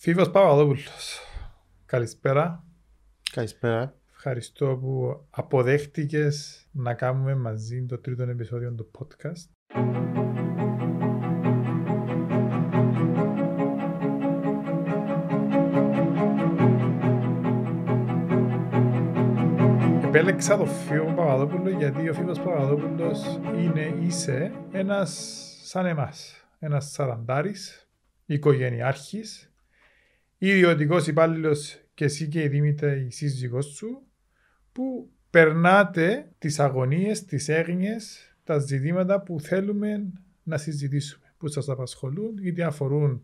Φίβος 0.00 0.30
Παπαδόπουλος. 0.30 1.20
Καλησπέρα. 1.86 2.64
Καλησπέρα. 3.32 3.94
Ευχαριστώ 4.10 4.76
που 4.76 5.26
αποδέχτηκες 5.30 6.66
να 6.72 6.94
κάνουμε 6.94 7.34
μαζί 7.34 7.86
το 7.86 7.98
τρίτο 7.98 8.22
επεισόδιο 8.22 8.74
του 8.74 8.90
podcast. 8.98 9.74
Επέλεξα 20.04 20.56
το 20.56 20.66
Φίβο 20.66 21.14
Παπαδόπουλο 21.14 21.70
γιατί 21.70 22.08
ο 22.08 22.14
Φίβος 22.14 22.38
Παπαδόπουλος 22.38 23.40
είναι, 23.56 23.94
είσαι 24.00 24.52
ένας 24.72 25.10
σαν 25.64 25.86
εμάς. 25.86 26.46
Ένας 26.58 26.90
σαραντάρης, 26.90 27.90
οικογενειάρχης, 28.26 29.47
ιδιωτικός 30.38 31.06
υπάλληλος 31.06 31.80
και 31.94 32.04
εσύ 32.04 32.28
και 32.28 32.42
η 32.42 32.48
Δήμητρα, 32.48 32.96
η 32.96 33.10
σύζυγό 33.10 33.60
σου, 33.60 34.02
που 34.72 35.10
περνάτε 35.30 36.32
τις 36.38 36.58
αγωνίες, 36.58 37.24
τις 37.24 37.48
έγνοιες, 37.48 38.34
τα 38.44 38.58
ζητήματα 38.58 39.22
που 39.22 39.40
θέλουμε 39.40 40.12
να 40.42 40.56
συζητήσουμε, 40.56 41.34
που 41.38 41.48
σας 41.48 41.68
απασχολούν, 41.68 42.36
είτε 42.42 42.64
αφορούν 42.64 43.22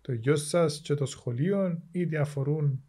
το 0.00 0.12
γιο 0.12 0.36
σας 0.36 0.80
και 0.80 0.94
το 0.94 1.06
σχολείο, 1.06 1.82
είτε 1.90 2.18
αφορούν 2.18 2.82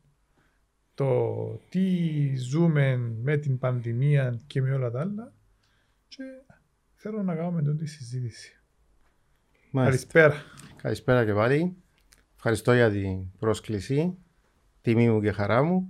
το 0.94 1.62
τι 1.70 2.36
ζούμε 2.36 2.98
με 2.98 3.38
την 3.38 3.58
πανδημία 3.58 4.39
και 4.48 4.62
με 4.62 4.72
όλα 4.72 4.91
τα 4.91 5.00
άλλα. 5.00 5.34
Και 6.08 6.23
θέλω 6.95 7.23
να 7.23 7.36
κάνουμε 7.36 7.62
τότε 7.62 7.84
τη 7.84 7.89
συζήτηση. 7.89 8.59
Μάλιστα. 9.72 10.08
Καλησπέρα. 10.12 10.44
Καλησπέρα 10.81 11.26
και 11.26 11.34
πάλι. 11.34 11.76
Ευχαριστώ 12.42 12.74
για 12.74 12.92
την 12.92 13.32
πρόσκληση. 13.40 14.18
Τιμή 14.82 15.10
μου 15.10 15.22
και 15.22 15.32
χαρά 15.32 15.64
μου. 15.64 15.90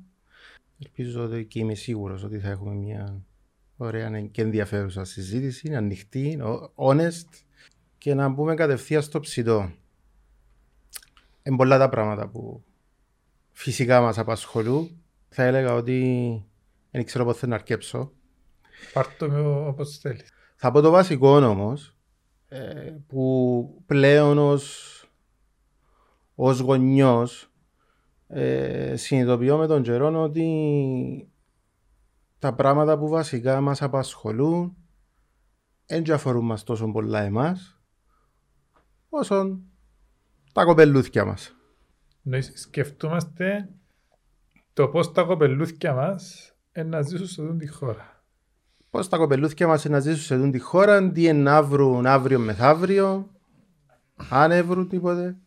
Ελπίζω 0.79 1.23
ότι 1.23 1.45
και 1.45 1.59
είμαι 1.59 1.73
σίγουρος 1.73 2.23
ότι 2.23 2.39
θα 2.39 2.49
έχουμε 2.49 2.73
μια 2.73 3.21
ωραία 3.77 4.21
και 4.21 4.41
ενδιαφέρουσα 4.41 5.03
συζήτηση, 5.03 5.75
ανοιχτή, 5.75 6.39
honest 6.75 7.43
και 7.97 8.13
να 8.13 8.27
μπούμε 8.29 8.55
κατευθείαν 8.55 9.01
στο 9.01 9.19
ψητό. 9.19 9.71
Είναι 11.43 11.57
πολλά 11.57 11.77
τα 11.77 11.89
πράγματα 11.89 12.27
που 12.27 12.63
φυσικά 13.51 14.01
μας 14.01 14.17
απασχολούν. 14.17 15.01
Θα 15.29 15.43
έλεγα 15.43 15.73
ότι 15.73 16.43
δεν 16.91 17.05
ξέρω 17.05 17.25
πώς 17.25 17.37
θα 17.37 17.47
να 17.47 17.55
αρκέψω. 17.55 18.11
Πάρτο 18.93 19.29
με 19.29 19.39
όπως 19.39 19.97
θέλεις. 19.97 20.31
Θα 20.55 20.71
πω 20.71 20.81
το 20.81 20.89
βασικό 20.89 21.45
όμως, 21.45 21.95
ε, 22.47 22.95
που 23.07 23.83
πλέον 23.85 24.37
ως 24.37 24.93
ως 26.41 26.59
γονιός 26.59 27.51
ε, 28.27 28.95
συνειδητοποιώ 28.95 29.57
με 29.57 29.67
τον 29.67 29.83
καιρό 29.83 30.21
ότι 30.21 31.31
τα 32.39 32.53
πράγματα 32.53 32.97
που 32.97 33.07
βασικά 33.07 33.61
μας 33.61 33.81
απασχολούν 33.81 34.75
δεν 35.85 36.11
αφορούν 36.11 36.45
μας 36.45 36.63
τόσο 36.63 36.91
πολλά 36.91 37.21
εμάς 37.21 37.79
όσο 39.09 39.59
τα 40.53 40.63
κοπελούθια 40.63 41.25
μας. 41.25 41.55
Σκεφτούμαστε 42.53 43.69
το 44.73 44.87
πώς 44.87 45.11
τα 45.11 45.23
κοπελούθια 45.23 45.93
μας 45.93 46.53
να 46.85 47.01
ζήσουν 47.01 47.27
σε 47.27 47.41
αυτή 47.41 47.57
τη 47.57 47.67
χώρα. 47.67 48.23
Πώς 48.89 49.09
τα 49.09 49.17
κοπελούθια 49.17 49.67
μας 49.67 49.85
να 49.85 49.99
ζήσουν 49.99 50.21
σε 50.23 50.35
αυτή 50.35 50.49
τη 50.49 50.59
χώρα, 50.59 51.11
τι 51.11 51.33
να 51.33 51.63
βρουν 51.63 52.05
αύριο 52.05 52.39
μεθαύριο, 52.39 53.29
αν 54.29 54.51
έβρουν 54.51 54.87
τίποτε. 54.87 55.37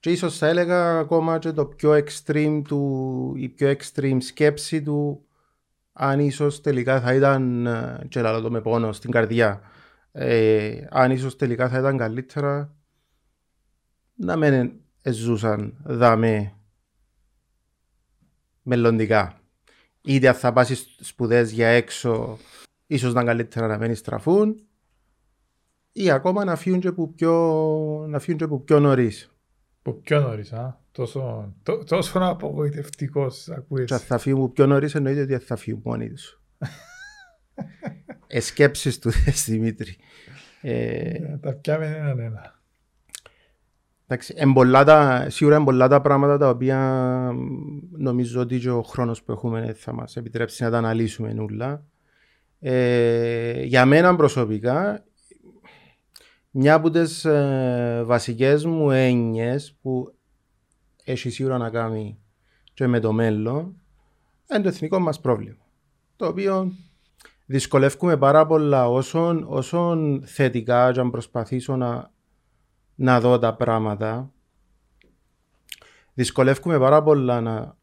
Και 0.00 0.10
ίσως 0.10 0.38
θα 0.38 0.46
έλεγα 0.46 0.98
ακόμα 0.98 1.38
και 1.38 1.52
το 1.52 1.66
πιο 1.66 1.90
extreme 1.90 2.62
του, 2.64 3.32
η 3.36 3.48
πιο 3.48 3.74
extreme 3.78 4.16
σκέψη 4.20 4.82
του 4.82 5.26
αν 5.98 6.20
ίσως 6.20 6.60
τελικά 6.60 7.00
θα 7.00 7.14
ήταν, 7.14 7.66
ε, 7.66 8.06
και 8.08 8.20
λαλό 8.20 8.40
το 8.40 8.50
με 8.50 8.60
πόνο 8.60 8.92
στην 8.92 9.10
καρδιά, 9.10 9.60
ε, 10.12 10.86
αν 10.90 11.10
ίσως 11.10 11.36
τελικά 11.36 11.68
θα 11.68 11.78
ήταν 11.78 11.96
καλύτερα 11.96 12.74
να 14.14 14.36
μην 14.36 14.72
ζούσαν 15.04 15.76
δαμέ 15.84 16.54
μελλοντικά. 18.62 19.40
Είτε 20.00 20.28
αν 20.28 20.34
θα 20.34 20.52
πάσεις 20.52 20.96
σπουδές 21.00 21.50
για 21.50 21.68
έξω, 21.68 22.38
ίσως 22.86 23.12
να 23.12 23.24
καλύτερα 23.24 23.66
να 23.66 23.78
μην 23.78 23.94
στραφούν 23.94 24.66
ή 25.92 26.10
ακόμα 26.10 26.44
να 26.44 26.56
φύγουν 26.56 26.80
και 26.80 26.92
που 26.92 27.14
πιο, 27.14 27.32
να 28.08 28.18
φύγουν 28.18 28.38
και 28.38 28.46
που 28.46 28.64
πιο 28.64 28.80
νωρίς. 28.80 29.30
Που 29.86 30.00
πιο 30.00 30.20
νωρίς, 30.20 30.52
α. 30.52 30.80
Τόσο, 30.92 31.52
τό, 31.62 31.84
τόσο 31.84 32.18
απογοητευτικός 32.18 33.48
ακούεις. 33.48 33.84
Και 33.84 33.96
θα 33.96 34.18
φύγουν 34.18 34.52
πιο 34.52 34.66
νωρίς 34.66 34.94
εννοείται 34.94 35.20
ότι 35.20 35.38
θα 35.38 35.56
φύγουν 35.56 35.80
μόνοι 35.84 36.08
τους. 36.08 36.40
Εσκέψεις 38.26 38.98
του 38.98 39.10
Δημήτρη. 39.46 39.96
Ε, 40.62 41.18
τα 41.40 41.52
πιάμε 41.52 41.86
έναν 41.86 42.18
ένα. 42.18 42.60
Εντάξει, 44.06 44.34
εμπολάτα, 44.36 45.30
σίγουρα 45.30 45.64
πολλά 45.64 45.88
τα 45.88 46.00
πράγματα 46.00 46.38
τα 46.38 46.48
οποία 46.48 46.80
νομίζω 47.90 48.40
ότι 48.40 48.58
και 48.58 48.70
ο 48.70 48.82
χρόνος 48.82 49.22
που 49.22 49.32
έχουμε 49.32 49.72
θα 49.78 49.92
μας 49.92 50.16
επιτρέψει 50.16 50.62
να 50.62 50.70
τα 50.70 50.78
αναλύσουμε 50.78 51.34
όλα. 51.38 51.84
Ε, 52.60 53.62
για 53.62 53.86
μένα 53.86 54.16
προσωπικά 54.16 55.04
μια 56.58 56.74
από 56.74 56.90
τις 56.90 57.24
ε, 57.24 58.02
βασικές 58.04 58.64
μου 58.64 58.90
έννοιες 58.90 59.76
που 59.82 60.14
έχει 61.04 61.30
σίγουρα 61.30 61.58
να 61.58 61.70
κάνει 61.70 62.18
και 62.74 62.86
με 62.86 63.00
το 63.00 63.12
μέλλον 63.12 63.76
είναι 64.50 64.62
το 64.62 64.68
εθνικό 64.68 64.98
μας 64.98 65.20
πρόβλημα. 65.20 65.66
Το 66.16 66.26
οποίο 66.26 66.72
δυσκολεύουμε 67.46 68.16
πάρα 68.16 68.46
πολλά 68.46 68.88
όσον, 68.88 69.44
όσον 69.48 70.22
θετικά 70.26 70.92
και 70.92 71.00
αν 71.00 71.10
προσπαθήσω 71.10 71.76
να, 71.76 72.12
να 72.94 73.20
δω 73.20 73.38
τα 73.38 73.54
πράγματα 73.54 74.32
δυσκολεύουμε 76.14 76.78
πάρα 76.78 77.02
πολλά 77.02 77.40
να, 77.40 77.76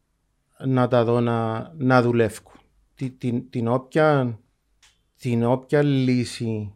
να 0.66 0.88
τα 0.88 1.04
δω 1.04 1.20
να, 1.20 1.70
να 1.76 2.02
δουλεύουν. 2.02 2.52
Την, 2.94 3.18
την, 3.18 3.50
την, 3.50 3.68
όποια, 3.68 4.38
την 5.16 5.44
όποια 5.44 5.82
λύση 5.82 6.74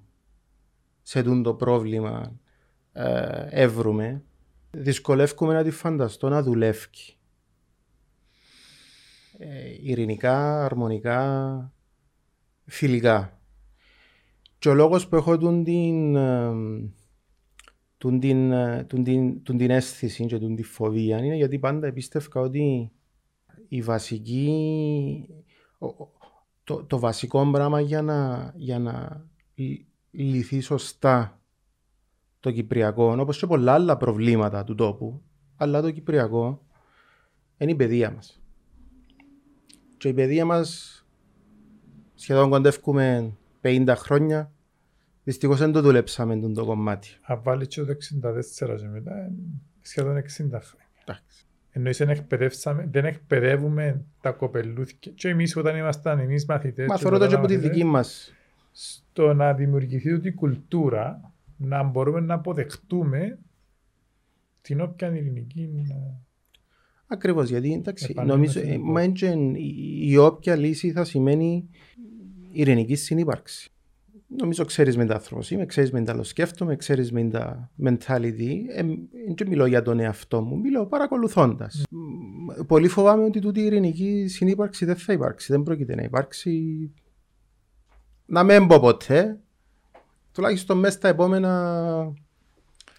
σε 1.09 1.23
το 1.23 1.55
πρόβλημα 1.55 2.41
ε, 2.93 3.47
έβρουμε, 3.51 4.23
δυσκολεύουμε 4.71 5.55
να 5.55 5.63
τη 5.63 5.71
φανταστώ 5.71 6.29
να 6.29 6.43
δουλεύει. 6.43 7.17
Ε, 9.39 9.75
ειρηνικά, 9.83 10.65
αρμονικά, 10.65 11.73
φιλικά. 12.65 13.41
Και 14.59 14.69
ο 14.69 14.75
λόγος 14.75 15.09
που 15.09 15.17
έχω 15.17 15.39
τον 15.39 15.65
την, 15.65 16.17
ε, 16.17 16.53
τον 17.99 18.21
την, 18.21 18.53
ε, 18.53 18.85
τον 18.85 19.05
την, 19.05 19.43
τον 19.43 19.57
την 19.57 19.71
αίσθηση 19.71 20.27
και 20.27 20.39
τον 20.39 20.57
τη 20.57 20.63
φοβία 20.63 21.25
είναι 21.25 21.37
γιατί 21.37 21.59
πάντα 21.59 21.93
πίστευκα 21.93 22.41
ότι 22.41 22.91
η 23.69 23.83
βασική, 23.83 25.29
το, 26.65 26.85
το 26.85 26.99
βασικό 26.99 27.51
πράγμα 27.51 27.81
για 27.81 28.03
να, 28.03 28.53
για 28.57 28.79
να 28.79 29.27
λυθεί 30.11 30.61
σωστά 30.61 31.41
το 32.41 32.51
Κυπριακό, 32.51 33.17
όπως 33.19 33.39
και 33.39 33.47
πολλά 33.47 33.73
άλλα 33.73 33.97
προβλήματα 33.97 34.65
του 34.65 34.75
τόπου, 34.75 35.23
αλλά 35.57 35.83
το 35.83 35.91
Κυπριακό 35.91 36.67
είναι 37.59 37.71
η 37.71 37.75
παιδεία 37.75 38.11
μας. 38.11 38.43
Και 39.97 40.09
η 40.09 40.13
παιδεία 40.13 40.45
μας 40.45 40.99
σχεδόν 42.15 42.51
κοντεύουμε 42.51 43.37
50 43.63 43.95
χρόνια. 43.97 44.53
Δυστυχώς 45.25 45.59
δεν 45.59 45.73
το 45.73 45.81
δουλέψαμε 45.81 46.37
τον 46.37 46.55
το 46.55 46.65
κομμάτι. 46.65 47.09
Αν 47.23 47.41
βάλει 47.43 47.67
και 47.67 47.85
το 47.85 47.93
64 47.93 48.77
και 48.77 48.87
μετά, 48.87 49.31
σχεδόν 49.81 50.17
60 50.17 50.61
χρόνια. 50.61 50.87
Εννοείς 51.71 51.97
δεν, 51.97 52.27
δεν 52.91 53.05
εκπαιδεύουμε 53.05 54.05
τα 54.21 54.31
κοπελούθια 54.31 55.13
και 55.15 55.29
εμείς 55.29 55.57
όταν 55.57 55.77
ήμασταν 55.77 56.19
εμείς 56.19 56.45
μαθητές. 56.45 56.87
Μα 56.87 56.97
θεωρώ 56.97 57.19
το 57.19 57.27
και 57.27 57.35
από 57.35 57.47
τη 57.47 57.57
δική 57.57 57.85
μας 57.85 58.33
στο 58.71 59.35
να 59.35 59.55
δημιουργηθεί 59.55 60.13
αυτή 60.13 60.29
η 60.29 60.33
κουλτούρα 60.33 61.33
να 61.57 61.83
μπορούμε 61.83 62.21
να 62.21 62.35
αποδεχτούμε 62.35 63.39
την 64.61 64.81
όποια 64.81 65.17
ειρηνική. 65.17 65.69
Ακριβώς, 67.07 67.49
γιατί 67.49 67.73
εντάξει, 67.73 68.15
νομίζω 68.25 68.61
ε, 68.61 68.79
η 70.01 70.17
όποια 70.17 70.57
λύση 70.57 70.93
θα 70.93 71.05
σημαίνει 71.05 71.69
ειρηνική 72.53 72.95
συνύπαρξη. 72.95 73.71
Νομίζω 74.27 74.65
ξέρεις 74.65 74.97
με 74.97 75.07
τα 75.07 75.15
άνθρωπος 75.15 75.51
είμαι, 75.51 75.67
ξέρεις 75.67 75.93
με 75.93 76.03
τα 76.03 76.13
άλλο 76.13 76.23
σκέφτομαι, 76.23 76.77
ξέρεις 76.77 77.13
με 77.13 77.29
τα 77.29 77.71
mentality. 77.85 78.55
Δεν 79.37 79.49
μιλώ 79.49 79.67
για 79.67 79.83
τον 79.83 80.01
εαυτό 80.01 80.43
μου, 80.43 80.59
μιλώ 80.59 80.87
παρακολουθώντας. 80.87 81.83
Mm. 81.91 82.67
Πολύ 82.67 82.89
φοβάμαι 82.89 83.25
ότι 83.25 83.41
τούτη 83.41 83.61
η 83.61 83.65
ειρηνική 83.65 84.27
συνύπαρξη 84.27 84.85
δεν 84.85 84.97
θα 84.97 85.13
υπάρξει. 85.13 85.53
Δεν 85.53 85.63
πρόκειται 85.63 85.95
να 85.95 86.03
υπάρξει 86.03 86.93
να 88.29 88.43
μην 88.43 88.67
πω 88.67 88.81
ποτέ, 88.81 89.39
τουλάχιστον 90.33 90.79
μέσα 90.79 90.97
στα 90.97 91.09
επόμενα 91.09 92.13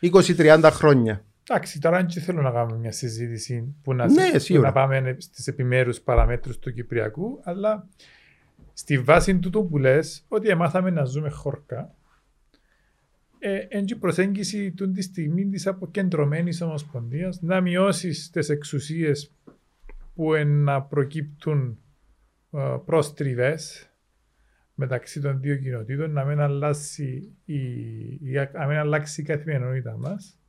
20-30 0.02 0.70
χρόνια. 0.72 1.24
Εντάξει, 1.50 1.80
τώρα 1.80 1.98
δεν 1.98 2.24
θέλω 2.24 2.42
να 2.42 2.52
κάνουμε 2.52 2.78
μια 2.78 2.92
συζήτηση 2.92 3.76
που 3.84 3.94
να, 3.94 4.12
Ναι, 4.12 4.30
που 4.32 4.40
σίγουρα. 4.40 4.68
να 4.68 4.74
πάμε 4.74 5.16
στις 5.20 5.48
επιμέρους 5.48 6.00
παραμέτρους 6.00 6.60
του 6.60 6.74
Κυπριακού, 6.74 7.40
αλλά 7.44 7.88
στη 8.74 9.00
βάση 9.00 9.40
του 9.40 9.68
που 9.70 9.78
λες 9.78 10.26
ότι 10.28 10.48
εμάθαμε 10.50 10.90
να 10.90 11.04
ζούμε 11.04 11.30
χορκά, 11.30 11.94
ε, 13.40 13.58
εν 13.70 13.86
και 13.86 13.94
η 13.94 13.98
προσέγγιση 13.98 14.72
του 14.72 14.92
τη 14.92 15.02
στιγμή 15.02 15.50
της 15.50 15.68
αποκεντρωμένης 15.68 16.62
ομοσπονδίας 16.62 17.42
να 17.42 17.62
μειώσεις 17.62 18.30
τις 18.30 18.50
εξουσίες 18.50 19.32
που 20.16 20.34
εν 20.34 20.64
να 20.64 20.82
προκύπτουν 20.82 21.80
ε, 22.52 22.76
προστριβές 22.86 23.90
μεταξύ 24.80 25.22
των 25.22 25.40
δύο 25.42 25.56
κοινοτήτων, 25.56 26.12
να 26.12 26.24
μην 26.26 26.40
αλλάξει 26.40 27.36
η, 27.46 27.56
η, 28.12 28.32
να 28.54 28.68
μην 28.68 28.78
αλλάξει 28.78 29.22
η 29.22 29.24
καθημερινότητα 29.24 29.98
μας 29.98 30.40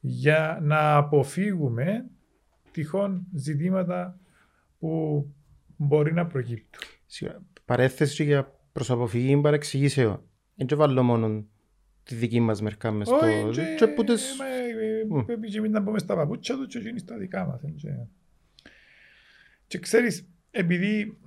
για 0.00 0.58
να 0.62 0.96
αποφύγουμε 0.96 2.04
τυχόν 2.70 3.26
ζητήματα 3.34 4.18
που 4.78 5.26
μπορεί 5.76 6.12
να 6.12 6.26
προκύπτουν. 6.26 6.82
Σίγουρα. 7.06 7.42
Παρέθεση 7.64 8.24
για 8.24 8.52
προς 8.72 8.90
αποφυγή 8.90 9.36
παρεξηγήσεων. 9.40 10.22
Δεν 10.54 10.66
και 10.66 10.74
βάλω 10.74 11.02
μόνο 11.02 11.44
τη 12.02 12.14
δική 12.14 12.40
μας 12.40 12.62
μερικά 12.62 12.90
μες 12.90 13.06
στο... 13.06 13.16
Όχι, 13.16 13.50
Και, 13.50 13.74
και- 13.78 13.86
που 13.86 14.04
τις... 14.04 14.36
μα, 14.38 14.46
ε, 14.46 15.04
Μμ. 15.20 15.24
Πρέπει 15.24 15.48
και 15.48 15.58
εμείς 15.58 15.70
να 15.70 15.80
μπούμε 15.80 15.98
στα 15.98 16.14
παπούτσια 16.14 16.56
τους 16.56 16.66
και 16.66 16.78
εκείνοι 16.78 16.98
στα 16.98 17.16
δικά 17.16 17.46
μας. 17.46 17.62
εν 17.62 17.74
και- 17.74 18.06
Και 19.66 19.78
ξέρεις, 19.78 20.28
επειδή 20.50 21.18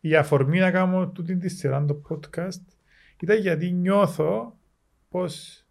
η 0.00 0.16
αφορμή 0.16 0.58
να 0.58 0.70
κάνω 0.70 1.08
τούτη 1.08 1.36
τη 1.36 1.48
σειρά 1.48 1.84
το 1.84 2.02
podcast 2.08 2.62
ήταν 3.20 3.38
γιατί 3.38 3.70
νιώθω 3.70 4.58
πως 5.08 5.64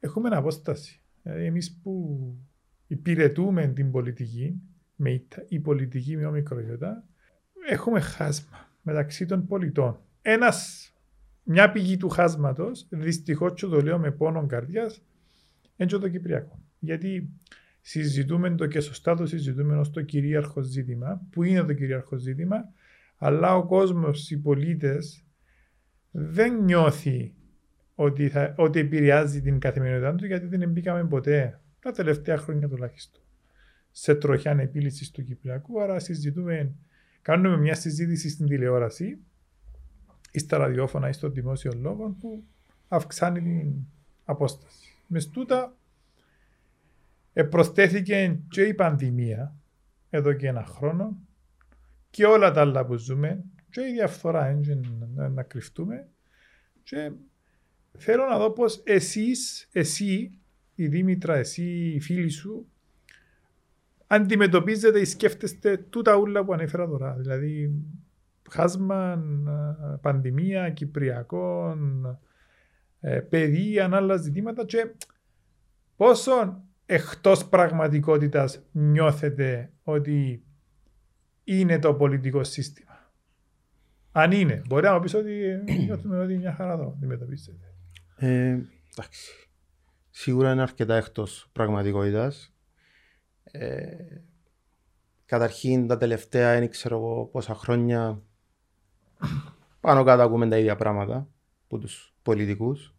έχουμε 0.00 0.28
απόσταση. 0.28 1.00
Δηλαδή 1.22 1.44
εμείς 1.44 1.80
που 1.82 2.18
υπηρετούμε 2.86 3.66
την 3.66 3.90
πολιτική, 3.90 4.60
με 4.96 5.10
η, 5.10 5.26
η 5.48 5.60
πολιτική 5.60 6.16
με 6.16 6.26
ομικρογιώτα, 6.26 7.04
έχουμε 7.68 8.00
χάσμα 8.00 8.68
μεταξύ 8.82 9.26
των 9.26 9.46
πολιτών. 9.46 10.00
Ένας, 10.22 10.92
μια 11.42 11.72
πηγή 11.72 11.96
του 11.96 12.08
χάσματος, 12.08 12.86
δυστυχώς 12.90 13.52
και 13.54 13.66
το 13.66 13.82
λέω 13.82 13.98
με 13.98 14.10
πόνο 14.10 14.46
καρδιάς, 14.46 15.02
είναι 15.76 15.88
και 15.88 15.98
το 15.98 16.08
Κυπριακό. 16.08 16.58
Γιατί 16.78 17.30
συζητούμε 17.80 18.54
το 18.54 18.66
και 18.66 18.80
σωστά 18.80 19.16
το 19.16 19.26
συζητούμε 19.26 19.76
ως 19.76 19.90
το 19.90 20.02
κυρίαρχο 20.02 20.62
ζήτημα, 20.62 21.22
που 21.30 21.42
είναι 21.42 21.62
το 21.62 21.72
κυρίαρχο 21.72 22.16
ζήτημα, 22.16 22.72
αλλά 23.24 23.56
ο 23.56 23.66
κόσμος, 23.66 24.30
οι 24.30 24.38
πολίτες 24.38 25.24
δεν 26.10 26.64
νιώθει 26.64 27.34
ότι, 27.94 28.28
θα, 28.28 28.54
ότι 28.56 28.78
επηρεάζει 28.78 29.42
την 29.42 29.58
καθημερινότητά 29.58 30.14
του 30.14 30.26
γιατί 30.26 30.46
δεν 30.46 30.70
μπήκαμε 30.70 31.04
ποτέ, 31.04 31.60
τα 31.80 31.90
τελευταία 31.90 32.36
χρόνια 32.36 32.68
τουλάχιστον, 32.68 33.22
σε 33.90 34.14
τροχιά 34.14 34.50
επίλυσης 34.50 35.10
του 35.10 35.24
Κυπριακού. 35.24 35.82
Άρα 35.82 35.98
συζητούμε, 35.98 36.74
κάνουμε 37.22 37.56
μια 37.56 37.74
συζήτηση 37.74 38.28
στην 38.28 38.46
τηλεόραση 38.46 39.18
ή 40.30 40.38
στα 40.38 40.56
ραδιόφωνα 40.56 41.08
ή 41.08 41.12
στον 41.12 41.32
δημόσιο 41.32 41.72
λόγο 41.74 42.16
που 42.20 42.44
αυξάνει 42.88 43.40
την 43.40 43.72
απόσταση. 44.24 44.96
Μες 45.06 45.22
στούτα 45.22 45.76
ε, 47.32 47.42
προσθέθηκε 47.42 48.38
και 48.48 48.62
η 48.62 48.74
πανδημία 48.74 49.54
εδώ 50.10 50.32
και 50.32 50.46
ένα 50.46 50.64
χρόνο 50.64 51.18
και 52.14 52.24
όλα 52.26 52.50
τα 52.50 52.60
άλλα 52.60 52.86
που 52.86 52.94
ζούμε 52.96 53.44
και 53.70 53.80
η 53.80 53.92
διαφθορά 53.92 54.46
έτσι, 54.46 54.80
να, 55.14 55.28
να 55.28 55.42
κρυφτούμε 55.42 56.08
και 56.82 57.10
θέλω 57.98 58.24
να 58.24 58.38
δω 58.38 58.50
πως 58.50 58.82
εσείς, 58.84 59.68
εσύ, 59.72 60.38
η 60.74 60.86
Δήμητρα, 60.86 61.34
εσύ, 61.34 61.64
οι 61.64 62.00
φίλοι 62.00 62.28
σου 62.28 62.66
αντιμετωπίζετε 64.06 65.00
ή 65.00 65.04
σκέφτεστε 65.04 65.76
τούτα 65.76 66.16
ούλα 66.16 66.44
που 66.44 66.52
ανέφερα 66.52 66.88
τώρα. 66.88 67.14
Δηλαδή 67.14 67.82
χάσμα, 68.50 69.24
ε, 69.92 69.96
πανδημία, 70.00 70.70
κυπριακό, 70.70 71.78
ε, 73.00 73.20
παιδεία, 73.20 73.88
άλλα 73.92 74.16
ζητήματα 74.16 74.64
και 74.64 74.90
πόσο 75.96 76.62
εκτός 76.86 77.48
πραγματικότητας 77.48 78.62
νιώθετε 78.72 79.70
ότι 79.82 80.44
είναι 81.44 81.78
το 81.78 81.94
πολιτικό 81.94 82.44
σύστημα. 82.44 83.12
Αν 84.12 84.32
είναι. 84.32 84.62
Μπορεί 84.66 84.84
να 84.86 84.94
μου 84.94 85.00
πεις 85.00 85.14
ότι 85.14 85.42
ε, 85.42 85.62
νιώθουμε 85.84 86.18
ότι 86.18 86.36
μια 86.36 86.52
χαρά 86.52 86.76
το 86.76 86.82
αντιμετωπίζετε. 86.82 87.74
Ε, 88.16 88.58
εντάξει. 88.92 89.48
Σίγουρα 90.10 90.52
είναι 90.52 90.62
αρκετά 90.62 90.96
εκτός 90.96 91.48
πραγματικότητας. 91.52 92.54
Ε, 93.44 93.96
καταρχήν 95.26 95.86
τα 95.86 95.96
τελευταία, 95.96 96.58
δεν 96.58 96.70
ξέρω 96.70 96.96
εγώ 96.96 97.24
πόσα 97.24 97.54
χρόνια, 97.54 98.22
πάνω 99.80 100.04
κάτω 100.04 100.22
ακούμε 100.22 100.48
τα 100.48 100.58
ίδια 100.58 100.76
πράγματα 100.76 101.28
από 101.64 101.78
τους 101.78 102.14
πολιτικούς. 102.22 102.94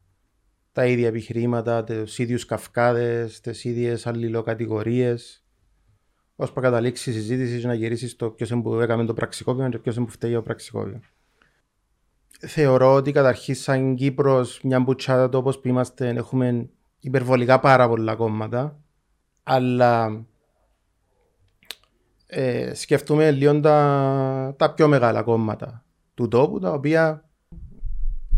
Τα 0.72 0.86
ίδια 0.86 1.08
επιχειρήματα, 1.08 1.84
τους 1.84 2.20
ίδιους 2.20 2.46
καυκάδες, 2.46 3.42
τις 3.42 3.64
ίδιες 3.64 4.08
αλληλοκατηγορίες. 4.08 5.45
Ώσπου 6.36 6.60
να 6.60 6.66
καταλήξεις 6.66 7.06
η 7.06 7.12
συζήτηση 7.12 7.60
και 7.60 7.68
να 7.68 7.74
γυρίσεις 7.74 8.12
στο 8.12 8.30
ποιος 8.30 8.50
είναι 8.50 8.62
που 8.62 8.80
έκαμε 8.80 9.06
το 9.06 9.14
πραξικόπημα 9.14 9.70
και 9.70 9.78
ποιος 9.78 9.96
είναι 9.96 10.06
που 10.06 10.12
φταίει 10.12 10.34
το 10.34 10.42
πραξικόπημα. 10.42 11.00
Θεωρώ 12.40 12.94
ότι 12.94 13.12
καταρχήν 13.12 13.56
σαν 13.56 13.96
Κύπρος, 13.96 14.60
μια 14.64 14.80
μπουτσάτα 14.80 15.30
τόπος 15.30 15.60
που 15.60 15.68
είμαστε, 15.68 16.10
έχουμε 16.10 16.70
υπερβολικά 17.00 17.60
πάρα 17.60 17.88
πολλά 17.88 18.16
κόμματα, 18.16 18.80
αλλά 19.44 20.26
ε, 22.28 22.74
σκεφτούμε 22.74 23.32
λίγο 23.32 23.60
τα, 23.60 24.56
τα 24.58 24.74
πιο 24.74 24.88
μεγάλα 24.88 25.24
κόμματα 25.24 25.86
του 26.14 26.28
τόπου, 26.28 26.60
τα 26.60 26.72
οποία 26.72 27.30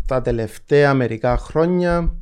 τα 0.06 0.22
τελευταία 0.22 0.94
μερικά 0.94 1.36
χρόνια 1.36 2.14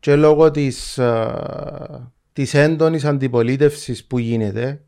και 0.00 0.16
λόγω 0.16 0.50
της, 0.50 0.98
ε, 0.98 2.12
της 2.32 2.54
έντονης 2.54 3.04
αντιπολίτευσης 3.04 4.04
που 4.04 4.18
γίνεται 4.18 4.84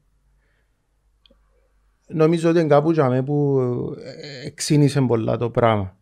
νομίζω 2.07 2.51
ότι 2.51 2.59
είναι 2.59 2.69
κάπου 2.69 2.91
για 2.91 3.09
μέ 3.09 3.23
που 3.23 3.59
ε, 4.05 4.47
εξήνησε 4.47 5.01
πολλά 5.01 5.37
το 5.37 5.51
πράγμα. 5.51 5.97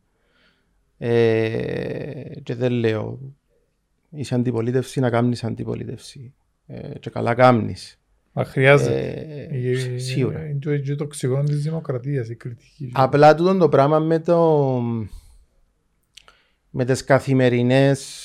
Ε, 0.98 2.22
και 2.42 2.54
δεν 2.54 2.72
λέω 2.72 3.18
είσαι 4.10 4.34
αντιπολίτευση 4.34 5.00
να 5.00 5.10
κάνεις 5.10 5.44
αντιπολίτευση 5.44 6.34
ε, 6.66 6.98
και 6.98 7.10
καλά 7.10 7.34
κάνεις. 7.34 7.98
Μα 8.32 8.44
χρειάζεται. 8.44 9.00
Ε, 9.50 9.70
Ε, 9.94 9.98
σίγουρα. 9.98 10.46
Είναι 10.46 10.58
το- 10.58 10.72
είναι 10.72 10.94
το 10.94 11.04
οξυγόνο 11.04 11.42
της 11.42 11.62
δημοκρατίας 11.62 12.28
η 12.28 12.34
κριτική. 12.34 12.90
Απλά 12.94 13.34
τούτο 13.34 13.56
το 13.56 13.68
πράγμα 13.68 13.98
με 13.98 14.18
το 14.18 14.80
με 16.70 16.84
τις 16.84 17.04
καθημερινές 17.04 18.24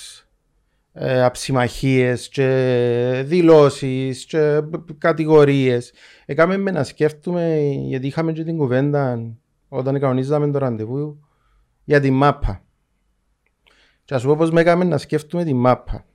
ε, 0.97 1.23
αψιμαχίες 1.23 2.29
και 2.29 3.23
δηλώσεις 3.25 4.25
και 4.25 4.61
κατηγορίες. 4.97 5.93
Έκαμε 6.25 6.57
με 6.57 6.71
να 6.71 6.83
σκέφτομαι, 6.83 7.57
γιατί 7.59 8.07
είχαμε 8.07 8.31
και 8.31 8.43
την 8.43 8.57
κουβέντα 8.57 9.33
όταν 9.67 9.99
κανονίζαμε 9.99 10.51
το 10.51 10.57
ραντεβού 10.57 11.19
για 11.83 11.99
τη 11.99 12.11
μάπα. 12.11 12.63
Και 14.05 14.13
ας 14.13 14.21
σου 14.21 14.27
πω 14.27 14.35
πώς 14.35 14.51
με 14.51 14.61
έκαμε 14.61 14.83
να 14.83 14.97
σκέφτομαι 14.97 15.43
τη 15.43 15.53
μάπα. 15.53 16.05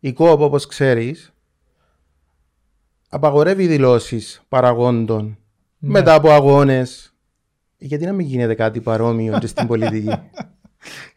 Η 0.00 0.12
ΚΟΠ, 0.12 0.40
όπως 0.40 0.66
ξέρεις, 0.66 1.32
απαγορεύει 3.08 3.66
δηλώσεις 3.66 4.42
παραγόντων 4.48 5.38
Ναι. 5.78 5.90
μετά 5.90 6.14
από 6.14 6.30
αγώνες. 6.30 7.14
Γιατί 7.76 8.04
να 8.04 8.12
μην 8.12 8.26
γίνεται 8.26 8.54
κάτι 8.54 8.80
παρόμοιο 8.80 9.38
και 9.38 9.46
στην 9.46 9.66
πολιτική; 9.66 10.12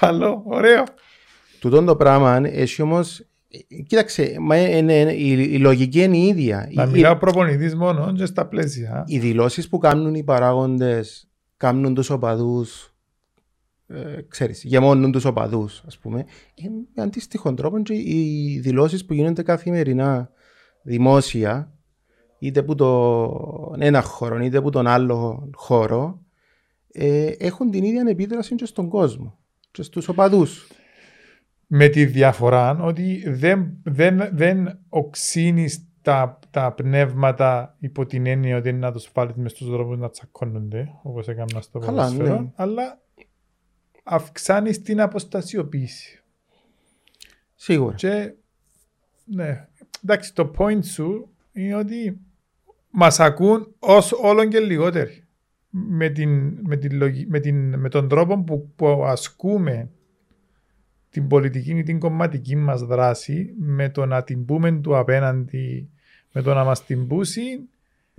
Καλό, 0.00 0.42
ωραίο. 0.46 0.84
Τούτο 1.60 1.84
το 1.84 1.96
πράγμα 1.96 2.40
έχει 2.44 2.82
όμως... 2.82 3.26
Κοίταξε, 3.86 4.36
μα 4.40 4.56
είναι- 4.56 4.92
είναι- 4.92 5.12
η, 5.12 5.48
η 5.52 5.58
λογική 5.58 6.02
είναι 6.02 6.16
η 6.16 6.26
ίδια. 6.26 6.68
Να 6.72 6.82
Οι- 6.82 6.86
μιλά 6.88 7.10
ο 7.10 7.16
προπονητής 7.16 7.74
μόνο 7.74 8.12
και 8.12 8.26
στα 8.26 8.46
πλαίσια. 8.46 9.04
οι 9.06 9.18
δηλώσεις 9.18 9.68
που 9.68 9.78
κάνουν 9.78 10.14
οι 10.14 10.22
παράγοντες 10.24 11.28
κάνουν 11.56 11.94
τους 11.94 12.10
οπαδούς 12.10 12.94
ε, 13.86 14.20
ξέρεις, 14.28 14.62
γεμώνουν 14.64 15.12
τους 15.12 15.24
οπαδούς 15.24 15.82
ας 15.86 15.98
πούμε 15.98 16.18
ε, 16.54 16.62
με 16.94 17.02
αντίστοιχον 17.02 17.56
τρόπο 17.56 17.82
και 17.82 17.94
οι 17.94 18.58
δηλώσεις 18.62 19.04
που 19.04 19.12
γίνονται 19.14 19.42
καθημερινά 19.42 20.30
δημόσια 20.82 21.72
είτε 22.38 22.62
που 22.62 22.74
τον 22.74 23.76
ένα 23.82 24.02
χώρο 24.02 24.38
είτε 24.38 24.60
που 24.60 24.70
τον 24.70 24.86
άλλο 24.86 25.50
χώρο 25.54 26.23
ε, 26.96 27.32
έχουν 27.38 27.70
την 27.70 27.84
ίδια 27.84 28.04
επίδραση 28.08 28.54
και 28.54 28.64
στον 28.64 28.88
κόσμο 28.88 29.38
και 29.70 29.82
στους 29.82 30.08
οπαδούς 30.08 30.68
Με 31.66 31.88
τη 31.88 32.04
διαφορά 32.04 32.78
ότι 32.82 33.22
δεν, 33.26 33.76
δεν, 33.82 34.28
δεν 34.32 34.78
οξύνεις 34.88 35.88
τα, 36.02 36.38
τα 36.50 36.72
πνεύματα 36.72 37.76
υπό 37.78 38.06
την 38.06 38.26
έννοια 38.26 38.56
ότι 38.56 38.68
είναι 38.68 38.78
να 38.78 38.92
τους 38.92 39.10
βάλεις 39.14 39.34
μες 39.34 39.50
στους 39.50 39.68
δρόμους 39.68 39.98
να 39.98 40.10
τσακώνονται, 40.10 40.88
όπως 41.02 41.28
έκανα 41.28 41.60
στο 41.60 41.78
Καλά, 41.78 42.02
ποδοσφαίρο, 42.02 42.40
ναι. 42.40 42.50
αλλά 42.54 43.00
αυξάνεις 44.02 44.82
την 44.82 45.00
αποστασιοποίηση. 45.00 46.22
Σίγουρα. 47.54 47.94
Και, 47.94 48.34
ναι, 49.24 49.68
εντάξει, 50.02 50.34
το 50.34 50.52
point 50.58 50.84
σου 50.84 51.28
είναι 51.52 51.74
ότι 51.74 52.20
μας 52.90 53.20
ακούν 53.20 53.74
ως 53.78 54.12
όλον 54.12 54.48
και 54.48 54.60
λιγότεροι. 54.60 55.23
Με, 55.76 56.08
την, 56.08 56.58
με, 56.66 56.76
την, 56.76 56.96
λογι- 56.96 57.28
με, 57.28 57.40
την, 57.40 57.78
με 57.78 57.88
τον 57.88 58.08
τρόπο 58.08 58.42
που, 58.42 58.72
που 58.76 58.86
ασκούμε 59.04 59.90
την 61.10 61.26
πολιτική 61.28 61.70
ή 61.78 61.82
την 61.82 61.98
κομματική 61.98 62.56
μας 62.56 62.82
δράση, 62.82 63.54
με 63.58 63.88
το 63.88 64.06
να 64.06 64.22
την 64.24 64.44
πούμε 64.44 64.72
του 64.72 64.96
απέναντι, 64.96 65.90
με 66.32 66.42
το 66.42 66.54
να 66.54 66.64
μας 66.64 66.84
την 66.84 67.06
πούσει, 67.06 67.68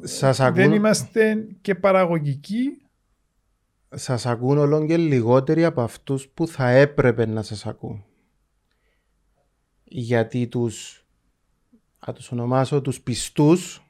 Σας 0.02 0.38
δεν 0.38 0.48
ακούν, 0.48 0.74
είμαστε 0.74 1.48
και 1.62 1.76
παραγωγικοί. 1.76 2.82
σας 3.90 4.26
ακούν 4.26 4.58
όλο 4.58 4.86
και 4.86 4.98
λιγότεροι 4.98 5.66
από 5.66 5.82
αυτούς 5.82 6.28
που 6.28 6.48
θα 6.48 6.70
έπρεπε 6.70 7.26
να 7.26 7.42
σας 7.42 7.66
ακούν. 7.66 8.04
Γιατί 9.84 10.48
τους, 10.48 11.06
θα 12.00 12.14
τους 12.14 12.32
ονομάσω 12.32 12.82
τους 12.82 13.02
πιστούς, 13.02 13.84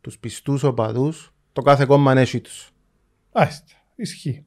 τους 0.00 0.18
πιστούς 0.18 0.62
οπαδούς, 0.62 1.32
το 1.58 1.64
κάθε 1.64 1.86
κόμμα 1.86 2.12
έχει 2.12 2.40
τους. 2.40 2.70
Άστε, 3.32 3.72
ισχύει. 3.96 4.44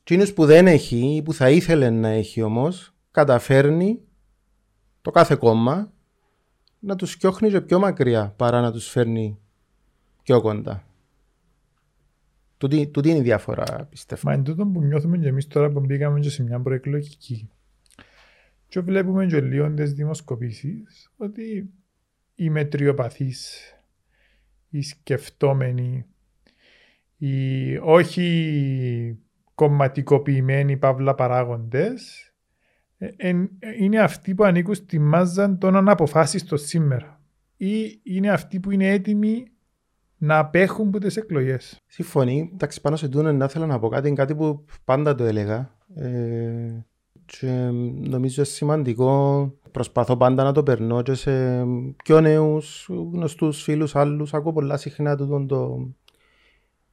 Εκείνους 0.00 0.32
που 0.32 0.44
δεν 0.46 0.66
έχει 0.66 1.14
ή 1.14 1.22
που 1.22 1.32
θα 1.32 1.50
ήθελε 1.50 1.90
να 1.90 2.08
έχει 2.08 2.42
όμως, 2.42 2.94
καταφέρνει 3.10 4.00
το 5.02 5.10
κάθε 5.10 5.34
κόμμα 5.34 5.92
να 6.78 6.96
τους 6.96 7.10
σκιώχνει 7.10 7.50
και 7.50 7.60
πιο 7.60 7.78
μακριά 7.78 8.34
παρά 8.36 8.60
να 8.60 8.72
τους 8.72 8.88
φέρνει 8.88 9.38
πιο 10.22 10.40
κοντά. 10.40 10.86
Τούτη, 12.58 12.86
τούτη 12.86 13.08
είναι 13.08 13.18
η 13.18 13.22
διαφορά 13.22 13.86
πιστεύω. 13.90 14.22
Μα 14.24 14.32
εν 14.32 14.42
τούτο 14.44 14.66
που 14.66 14.82
νιώθουμε 14.82 15.18
και 15.18 15.28
εμείς 15.28 15.46
τώρα 15.46 15.70
που 15.70 15.80
μπήκαμε 15.80 16.20
και 16.20 16.30
σε 16.30 16.42
μια 16.42 16.60
προεκλογική 16.60 17.50
και 18.68 18.80
βλέπουμε 18.80 19.26
και 19.26 19.40
λίγο 19.40 19.74
τις 19.74 19.92
δημοσκοπήσεις 19.92 21.10
ότι 21.16 21.70
οι 22.34 22.50
μετριοπαθείς, 22.50 23.71
οι 24.72 24.82
σκεφτόμενοι, 24.82 26.06
οι 27.16 27.76
όχι 27.76 29.18
κομματικοποιημένοι 29.54 30.76
παύλα 30.76 31.14
παράγοντες 31.14 32.32
ε, 32.98 33.08
εν- 33.16 33.50
ε, 33.58 33.68
είναι 33.78 33.98
αυτοί 34.00 34.34
που 34.34 34.44
ανήκουν 34.44 34.74
στη 34.74 34.98
μάζα 34.98 35.58
των 35.58 35.76
αναποφάσιστων 35.76 36.58
σήμερα 36.58 37.20
ή 37.56 38.00
είναι 38.02 38.30
αυτοί 38.30 38.60
που 38.60 38.70
είναι 38.70 38.88
έτοιμοι 38.88 39.46
να 40.16 40.38
απέχουν 40.38 40.88
από 40.88 40.98
τις 40.98 41.16
εκλογές. 41.16 41.80
Συμφωνεί. 41.86 42.50
Εντάξει, 42.52 42.80
πάνω 42.80 42.96
σε 42.96 43.08
τούτο 43.08 43.32
να 43.32 43.48
θέλω 43.48 43.66
να 43.66 43.78
πω 43.78 43.88
κάτι, 43.88 44.06
είναι 44.06 44.16
κάτι 44.16 44.34
που 44.34 44.64
πάντα 44.84 45.14
το 45.14 45.24
έλεγα. 45.24 45.76
Ε, 45.94 46.84
και 47.24 47.50
νομίζω 48.08 48.44
σημαντικό. 48.44 49.52
Προσπαθώ 49.72 50.16
πάντα 50.16 50.42
να 50.44 50.52
το 50.52 50.62
περνώ 50.62 51.02
και 51.02 51.14
σε 51.14 51.64
πιο 52.04 52.20
νέους, 52.20 52.88
γνωστούς 53.12 53.62
φίλους 53.62 53.96
άλλους. 53.96 54.34
Ακούω 54.34 54.52
πολλά 54.52 54.76
συχνά 54.76 55.16
τούτον 55.16 55.46
το 55.46 55.88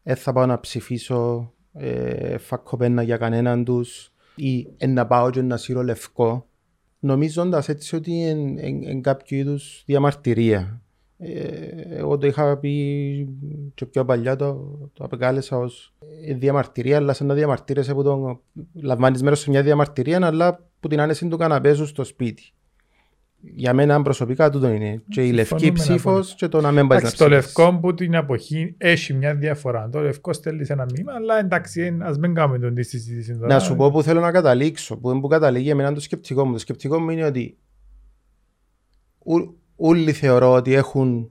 «Ε, 0.04 0.16
θα 0.16 0.34
πάω 0.34 0.46
να 0.46 0.60
ψηφίσω 0.60 1.52
ε, 1.74 2.38
φακοπένα 2.38 3.02
για 3.02 3.18
κανέναν 3.18 3.64
τους» 3.64 4.12
ή 4.36 4.68
«Ε, 4.78 4.88
να 4.88 5.08
πάω 5.08 5.30
και 5.30 5.42
να 5.42 5.58
σύρω 5.58 5.84
λευκό» 5.84 6.48
νομίζοντας 7.00 7.70
έτσι 7.70 7.96
ότι 7.96 8.12
είναι 8.12 9.02
κάποιο 9.02 9.38
είδους 9.38 9.84
διαμαρτυρία. 9.86 10.82
Ε, 11.18 11.98
εγώ 11.98 12.18
το 12.18 12.28
είχα 12.28 12.58
πει 12.58 13.38
και 13.74 13.86
πιο 13.86 14.06
παλιά 14.06 14.36
το, 14.36 14.78
το 14.94 15.04
απεκάλεσα 15.04 15.58
ως 15.58 15.94
ε, 16.26 16.34
διαμαρτυρία, 16.34 16.98
αλλά 16.98 17.14
σαν 17.14 17.28
να 17.28 17.34
διαμαρτύρεσαι 17.34 17.94
που 17.94 18.04
το 18.04 18.42
λαμβάνεις 18.74 19.24
μέρος 19.24 19.40
σε 19.40 19.50
μια 19.50 19.64
διαμαρτυρία, 19.64 20.26
αλλά 20.26 20.70
που 20.80 20.88
την 20.88 21.00
άνεση 21.00 21.28
του 21.28 21.38
καναπέ 21.38 21.74
σου 21.74 21.86
στο 21.86 22.04
σπίτι. 22.04 22.54
Για 23.42 23.74
μένα 23.74 24.02
προσωπικά 24.02 24.50
τούτο 24.50 24.68
είναι. 24.68 25.02
Και 25.10 25.26
η 25.28 25.32
λευκή 25.32 25.58
Συμφωνούμε 25.60 25.80
ψήφος 25.80 26.12
απόλυτα. 26.14 26.36
και 26.36 26.48
το 26.48 26.62
να 26.62 26.72
μην 26.72 26.88
πάει 26.88 26.98
να 27.02 27.08
Εντάξει, 27.08 27.18
το 27.18 27.26
ψηφίσεις. 27.30 27.56
λευκό 27.58 27.78
που 27.80 27.94
την 27.94 28.14
εποχή 28.14 28.76
έχει 28.78 29.14
μια 29.14 29.36
διαφορά. 29.36 29.90
Το 29.92 30.00
λευκό 30.00 30.34
στέλνει 30.34 30.66
ένα 30.70 30.86
μήνυμα, 30.92 31.14
αλλά 31.14 31.40
εντάξει, 31.40 31.98
ας 32.02 32.18
μην 32.18 32.34
κάνουμε 32.34 32.60
τον 32.60 32.74
τη 32.76 32.84
συζήτηση 32.84 33.34
τώρα. 33.38 33.48
Να 33.54 33.60
σου 33.60 33.76
πω 33.76 33.92
που 33.92 34.04
θέλω 34.04 34.20
να 34.20 34.32
καταλήξω, 34.32 34.98
που, 34.98 35.20
που 35.20 35.28
καταλήγει 35.28 35.70
εμένα 35.70 35.94
το 35.94 36.00
σκεπτικό 36.00 36.46
μου. 36.46 36.52
Το 36.52 36.58
σκεπτικό 36.60 37.00
μου 37.00 37.10
είναι 37.10 37.24
ότι 37.26 37.58
ού- 39.20 39.56
όλοι 39.76 40.12
θεωρώ 40.12 40.52
ότι 40.54 40.74
έχουν 40.74 41.30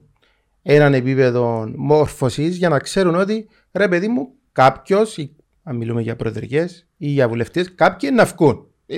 έναν 0.61 0.93
επίπεδο 0.93 1.71
μόρφωσης 1.75 2.57
για 2.57 2.69
να 2.69 2.79
ξέρουν 2.79 3.15
ότι 3.15 3.47
ρε 3.71 3.87
παιδί 3.87 4.07
μου, 4.07 4.29
κάποιος, 4.51 5.29
αν 5.63 5.75
μιλούμε 5.75 6.01
για 6.01 6.15
προεδρικές 6.15 6.87
ή 6.97 7.07
για 7.07 7.27
βουλευτές, 7.27 7.75
κάποιοι 7.75 8.09
να 8.13 8.25
βγουν. 8.25 8.67
Ε, 8.85 8.97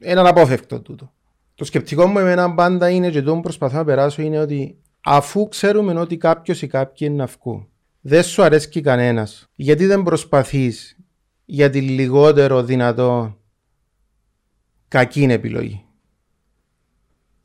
έναν 0.00 0.26
απόφευκτο 0.26 0.80
τούτο. 0.80 1.12
Το 1.54 1.64
σκεπτικό 1.64 2.06
μου 2.06 2.18
εμένα 2.18 2.54
πάντα 2.54 2.90
είναι 2.90 3.10
και 3.10 3.22
το 3.22 3.34
που 3.34 3.40
προσπαθώ 3.40 3.76
να 3.76 3.84
περάσω 3.84 4.22
είναι 4.22 4.38
ότι 4.38 4.76
αφού 5.04 5.48
ξέρουμε 5.48 6.00
ότι 6.00 6.16
κάποιος 6.16 6.62
ή 6.62 6.66
κάποιοι 6.66 7.08
είναι 7.10 7.16
να 7.16 7.26
βγουν, 7.26 7.68
δεν 8.00 8.22
σου 8.22 8.42
αρέσει 8.42 8.80
κανένας, 8.80 9.48
γιατί 9.54 9.86
δεν 9.86 10.02
προσπαθείς 10.02 10.96
για 11.44 11.70
τη 11.70 11.80
λιγότερο 11.80 12.62
δυνατό 12.62 13.36
κακή 14.88 15.22
επιλογή; 15.22 15.84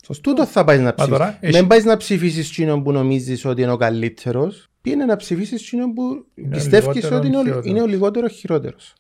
Σωστό. 0.06 0.30
Τούτο 0.30 0.46
θα 0.46 0.64
πάεις 0.64 0.80
να 0.80 0.86
Μα 0.86 0.94
ψηφίσεις. 0.94 1.18
τώρα 1.18 1.38
έχει- 1.42 1.54
Δεν 1.54 1.68
πάεις 1.68 1.84
να 1.84 1.98
ψηφίσεις 1.98 2.50
εκείνον 2.50 2.84
που 2.84 2.92
νομίζεις 2.92 3.46
ότι 3.46 3.62
είναι 3.62 3.72
ο 3.72 3.78
καλύτερος. 3.78 4.68
Πήγαινε 4.82 5.06
να 5.06 5.16
ψηφίσεις 5.16 5.62
εκείνον 5.62 5.94
που 5.94 6.26
Είναι 6.36 6.48
ο 6.48 6.50
πιστεύεις 6.50 6.88
λιγότερο 6.88 7.18
ότι 7.18 7.28
είναι 7.28 7.38
ο, 7.38 7.42
χειρότερος. 7.42 7.66
είναι 7.70 7.82
ο 7.82 7.86
λιγότερο 7.86 8.28
χειρότερος; 8.28 8.94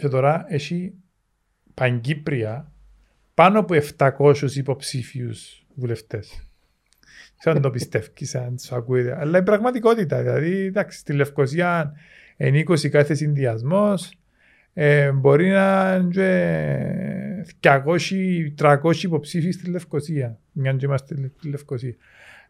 Και 0.00 0.08
τώρα 0.08 0.44
έχει 0.48 0.94
παγκύπρια 1.74 2.72
πάνω 3.38 3.58
από 3.58 3.74
700 3.96 4.34
υποψήφιους 4.54 5.66
βουλευτές. 5.74 6.48
Σαν 7.38 7.60
το 7.60 7.70
πιστεύει, 7.70 8.12
αν 8.38 8.56
του 8.56 8.74
ακούετε. 8.74 9.16
Αλλά 9.20 9.38
η 9.38 9.42
πραγματικότητα, 9.42 10.22
δηλαδή, 10.22 10.56
εντάξει, 10.56 10.98
στη 10.98 11.12
Λευκοσία 11.12 11.92
είναι 12.36 12.64
20 12.68 12.88
κάθε 12.88 13.14
συνδυασμός. 13.14 14.18
Ε, 14.72 15.12
μπορεί 15.12 15.48
να 15.48 15.94
είναι 15.94 16.10
και 17.60 17.82
200-300 18.58 19.02
υποψήφοι 19.02 19.50
στη 19.50 19.70
Λευκοσία. 19.70 20.38
Μια 20.52 20.72
και 20.72 20.86
είμαστε 20.86 21.30
στη 21.36 21.48
Λευκοσία. 21.48 21.94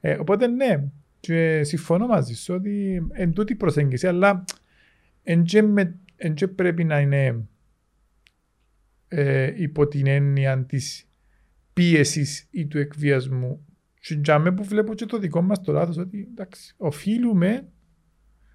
Ε, 0.01 0.17
οπότε 0.21 0.47
ναι, 0.47 0.85
και 1.21 1.63
συμφωνώ 1.65 2.07
μαζί 2.07 2.35
σου 2.35 2.55
ότι 2.55 3.07
εν 3.13 3.33
τούτη 3.33 3.53
η 3.53 3.57
προσέγγιση, 3.57 4.07
αλλά 4.07 4.45
εν 5.23 5.43
και, 5.43 5.63
με, 5.63 5.95
εν 6.17 6.35
και 6.35 6.49
πρέπει 6.49 6.85
να 6.85 7.01
είναι 7.01 7.49
ε, 9.09 9.63
υπό 9.63 9.89
την 9.89 10.07
έννοια 10.07 10.65
της 10.65 11.09
πίεσης 11.73 12.49
ή 12.51 12.67
του 12.67 12.79
εκβιασμού. 12.79 13.67
Και 14.01 14.21
για 14.25 14.39
μέ 14.39 14.53
που 14.53 14.65
βλέπω 14.65 14.95
και 14.95 15.07
το 15.07 15.19
δικό 15.19 15.43
μας 15.43 15.61
το 15.61 15.73
λάθος 15.73 15.97
ότι 15.97 16.29
εντάξει, 16.31 16.75
οφείλουμε 16.77 17.69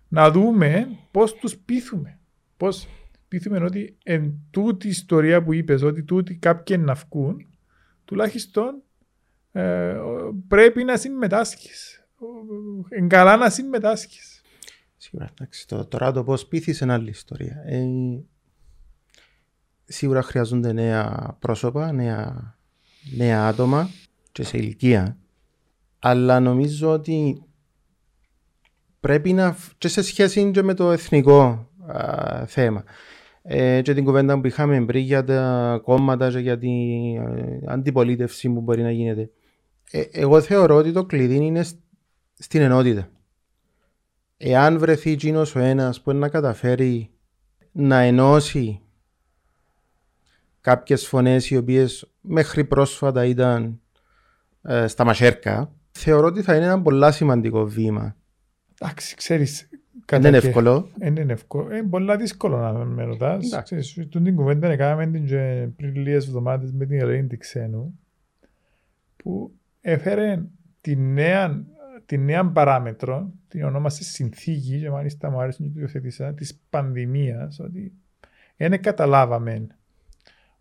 να 0.07 0.31
δούμε 0.31 0.87
πώς 1.11 1.33
τους 1.33 1.57
πείθουμε. 1.57 2.19
Πώς 2.57 2.87
πείθουμε 3.27 3.63
ότι 3.63 3.97
εν 4.03 4.33
τούτη 4.51 4.87
ιστορία 4.87 5.43
που 5.43 5.53
είπες 5.53 5.81
ότι 5.81 6.03
τούτοι 6.03 6.35
κάποιοι 6.35 6.77
να 6.79 6.93
βγουν 6.93 7.47
τουλάχιστον 8.05 8.81
ε, 9.51 9.95
πρέπει 10.47 10.83
να 10.83 10.97
συμμετάσχεις. 10.97 12.07
Εν 12.89 13.07
καλά 13.07 13.37
να 13.37 13.49
συμμετάσχεις. 13.49 14.41
Σίγουρα, 14.97 15.29
εντάξει. 15.31 15.67
Το, 15.67 15.85
τώρα 15.85 16.11
το 16.11 16.23
πώς 16.23 16.47
πείθεις 16.47 16.79
είναι 16.79 16.93
άλλη 16.93 17.09
ιστορία. 17.09 17.63
Ε, 17.65 17.83
σίγουρα 19.85 20.21
χρειάζονται 20.21 20.73
νέα 20.73 21.35
πρόσωπα, 21.39 21.91
νέα, 21.91 22.55
νέα 23.15 23.47
άτομα 23.47 23.89
και 24.31 24.43
σε 24.43 24.57
ηλικία. 24.57 25.17
Αλλά 25.99 26.39
νομίζω 26.39 26.91
ότι 26.91 27.43
πρέπει 28.99 29.33
να. 29.33 29.53
φ- 29.53 29.71
και 29.77 29.87
σε 29.87 30.01
σχέση 30.01 30.51
και 30.51 30.61
με 30.61 30.73
το 30.73 30.91
εθνικό 30.91 31.69
α, 31.87 32.45
θέμα. 32.45 32.83
Ε, 33.41 33.81
και 33.81 33.93
την 33.93 34.03
κουβέντα 34.03 34.39
που 34.39 34.47
είχαμε 34.47 34.85
πριν 34.85 35.01
για 35.03 35.23
τα 35.23 35.79
κόμματα 35.83 36.31
και 36.31 36.39
για 36.39 36.57
την 36.57 37.15
ε, 37.17 37.59
αντιπολίτευση 37.65 38.49
που 38.49 38.61
μπορεί 38.61 38.81
να 38.81 38.91
γίνεται. 38.91 39.29
Ε, 39.91 40.01
εγώ 40.11 40.41
θεωρώ 40.41 40.75
ότι 40.75 40.91
το 40.91 41.05
κλειδί 41.05 41.35
είναι 41.35 41.63
σ- 41.63 41.79
στην 42.33 42.61
ενότητα. 42.61 43.09
Εάν 44.37 44.79
βρεθεί 44.79 45.11
εκείνος 45.11 45.55
ο 45.55 45.59
ένας 45.59 46.01
που 46.01 46.09
είναι 46.11 46.19
να 46.19 46.29
καταφέρει 46.29 47.11
να 47.71 47.99
ενώσει 47.99 48.82
κάποιες 50.63 51.07
φωνές 51.07 51.49
οι 51.49 51.57
οποίες 51.57 52.11
μέχρι 52.21 52.63
πρόσφατα 52.65 53.25
ήταν 53.25 53.79
ε, 54.61 54.87
στα 54.87 55.03
μασέρκα, 55.05 55.71
θεωρώ 55.91 56.27
ότι 56.27 56.41
θα 56.41 56.55
είναι 56.55 56.65
ένα 56.65 56.81
πολύ 56.81 57.11
σημαντικό 57.13 57.65
βήμα. 57.65 58.15
Εντάξει, 58.81 59.15
ξέρεις, 59.15 59.67
Δεν 60.05 60.19
είναι 60.19 60.29
κατά 60.29 60.39
και- 60.39 60.47
εύκολο. 60.47 60.89
Δεν 60.97 61.15
είναι 61.15 61.33
εύκολο. 61.33 61.75
Είναι 61.75 61.87
πολύ 61.87 62.15
δύσκολο 62.17 62.57
να 62.57 62.71
με 62.85 63.03
ρωτάς. 63.03 63.45
Εντάξει. 63.45 63.75
Ξέρεις, 63.81 64.09
Τον 64.09 64.23
την 64.23 64.35
κουβέντα 64.35 64.67
έκαναμε 64.67 65.07
την 65.07 65.25
και 65.25 65.67
πριν 65.75 65.95
λίγες 65.95 66.25
εβδομάδες 66.27 66.71
με 66.71 66.85
την 66.85 66.99
Ελένη 66.99 67.27
την 67.27 67.39
Ξένου 67.39 67.99
που 69.15 69.53
έφερε 69.81 70.43
τη 70.81 70.95
νέα, 70.95 71.63
τη 72.05 72.17
νέα 72.17 72.45
παράμετρο, 72.51 73.31
την 73.47 73.63
ονόμασε 73.63 74.03
συνθήκη 74.03 74.79
και 74.79 74.89
μάλιστα 74.89 75.29
μου 75.29 75.39
άρεσε 75.41 75.63
να 75.63 75.69
το 75.71 75.79
υιοθετήσα, 75.79 76.33
της 76.33 76.59
πανδημίας, 76.69 77.59
ότι 77.59 77.93
δεν 78.57 78.81
καταλάβαμε 78.81 79.67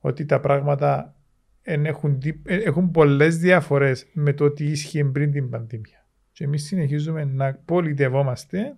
ότι 0.05 0.25
τα 0.25 0.41
πράγματα 0.41 1.15
εν 1.63 1.87
έχουν, 1.87 2.21
δι- 2.21 2.49
ε, 2.51 2.57
έχουν 2.57 2.91
πολλές 2.91 3.39
διαφορές 3.39 4.07
με 4.13 4.33
το 4.33 4.51
τι 4.51 4.65
ίσχυε 4.65 5.05
πριν 5.05 5.31
την 5.33 5.49
πανδημία. 5.51 6.07
Και 6.33 6.45
εμείς 6.45 6.65
συνεχίζουμε 6.65 7.25
να 7.25 7.55
πολιτευόμαστε 7.55 8.77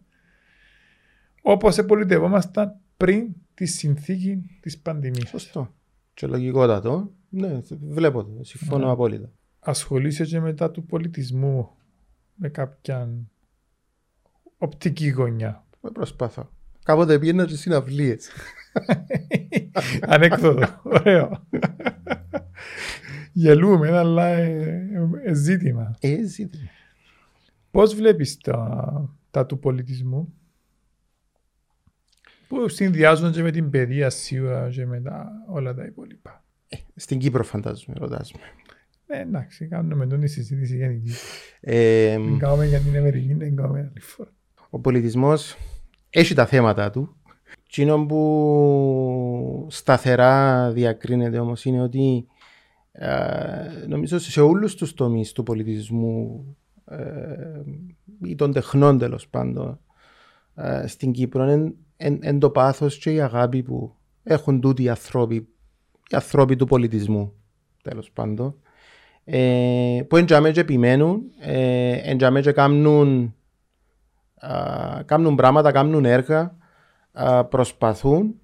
όπως 1.43 1.85
πολιτευόμασταν 1.85 2.76
πριν 2.97 3.26
τη 3.54 3.66
συνθήκη 3.66 4.59
της 4.61 4.78
πανδημίας. 4.78 5.28
Σωστό. 5.28 5.75
Και 6.14 6.26
λογικότατο. 6.26 7.12
Ναι, 7.28 7.61
βλέπω 7.81 8.25
το. 8.25 8.45
Συμφωνώ 8.45 8.85
Ναι. 8.85 8.90
απόλυτα. 8.93 9.33
ασχολείσαι 9.61 10.25
και 10.25 10.40
μετά 10.40 10.71
του 10.71 10.85
πολιτισμού 10.85 11.71
με 12.35 12.49
κάποια 12.49 13.09
οπτική 14.59 15.09
γωνιά. 15.09 15.64
Ε, 15.85 15.88
Προσπάθω. 15.93 16.50
Κάποτε 16.85 17.19
πήγαινα 17.19 17.47
σε 17.49 17.57
συναυλίες. 17.57 18.31
Ανέκδοτο. 20.00 20.81
Ωραίο. 20.83 21.47
Γελούμε, 23.33 23.99
αλλά 23.99 24.26
ε, 24.29 24.88
ε, 25.25 25.35
ζήτημα. 25.35 25.95
Ε, 26.00 26.23
ζήτημα. 26.23 26.69
Πώς 27.71 27.95
βλέπεις 27.95 28.37
τα, 28.37 29.17
τα 29.31 29.47
του 29.47 29.59
πολιτισμού; 29.59 30.35
Που 32.49 32.69
συνδυάζουν 32.69 33.33
και 33.33 33.43
με 33.43 33.50
την 33.50 33.71
παιδεία 33.71 34.11
σίγουρα 34.11 34.71
και 34.71 34.87
με 34.87 35.00
τα, 35.00 35.29
όλα 35.49 35.75
τα 35.75 35.85
υπόλοιπα. 35.85 36.45
Στην 36.95 37.19
Κύπρο 37.19 37.45
φαντάζομαι, 37.45 37.97
ρωτάς 37.99 38.33
με. 38.33 38.41
Ε, 39.07 39.21
εντάξει, 39.21 39.67
κάνουμε 39.67 40.07
τον 40.07 40.21
τη 40.21 40.26
συζήτηση 40.26 40.76
γενική. 40.76 41.12
Ε, 41.61 42.19
Δεν 42.19 42.38
κάνουμε 42.38 42.67
για 42.67 42.81
την 42.81 42.97
Αμερική, 42.97 43.35
δεν 43.35 43.57
κάνουμε 43.57 43.79
άλλη 43.79 44.00
φορά. 44.00 44.33
ο 44.71 44.79
πολιτισμός 44.79 45.57
έχει 46.14 46.35
τα 46.35 46.47
θέματα 46.47 46.90
του. 46.90 47.16
Εκείνο 47.66 48.06
που 48.06 49.66
σταθερά 49.71 50.71
διακρίνεται 50.73 51.38
όμως 51.38 51.64
είναι 51.64 51.83
ότι 51.83 52.26
ε, 52.92 53.09
νομίζω 53.88 54.18
σε 54.18 54.40
όλους 54.40 54.75
τους 54.75 54.94
τομείς 54.94 55.33
του 55.33 55.42
πολιτισμού 55.42 56.44
ε, 56.85 56.99
ή 58.23 58.35
των 58.35 58.52
τεχνών 58.52 58.99
τέλος 58.99 59.28
πάντων 59.28 59.80
ε, 60.54 60.87
στην 60.87 61.12
Κύπρο 61.12 61.50
είναι 61.50 61.75
εν, 61.97 62.18
εν 62.23 62.38
το 62.38 62.50
πάθος 62.50 62.99
και 62.99 63.12
η 63.12 63.21
αγάπη 63.21 63.62
που 63.62 63.94
έχουν 64.23 64.61
τούτοι 64.61 64.83
οι 64.83 64.88
άνθρωποι, 64.88 65.35
οι 66.09 66.14
άνθρωποι 66.14 66.56
του 66.56 66.66
πολιτισμού 66.66 67.33
τέλος 67.83 68.11
πάντων 68.11 68.56
ε, 69.25 70.00
που 70.09 70.16
εντιαμέ 70.16 70.50
και 70.50 70.61
επιμένουν, 70.61 71.23
ε, 71.40 72.11
εντιαμέ 72.11 72.40
και 72.40 72.52
κάνουν, 72.52 73.35
α, 74.53 75.03
κάνουν 75.05 75.35
πράγματα, 75.35 75.73
κάνουν 75.73 76.05
έργα, 76.05 76.57
α, 77.13 77.45
προσπαθούν 77.45 78.35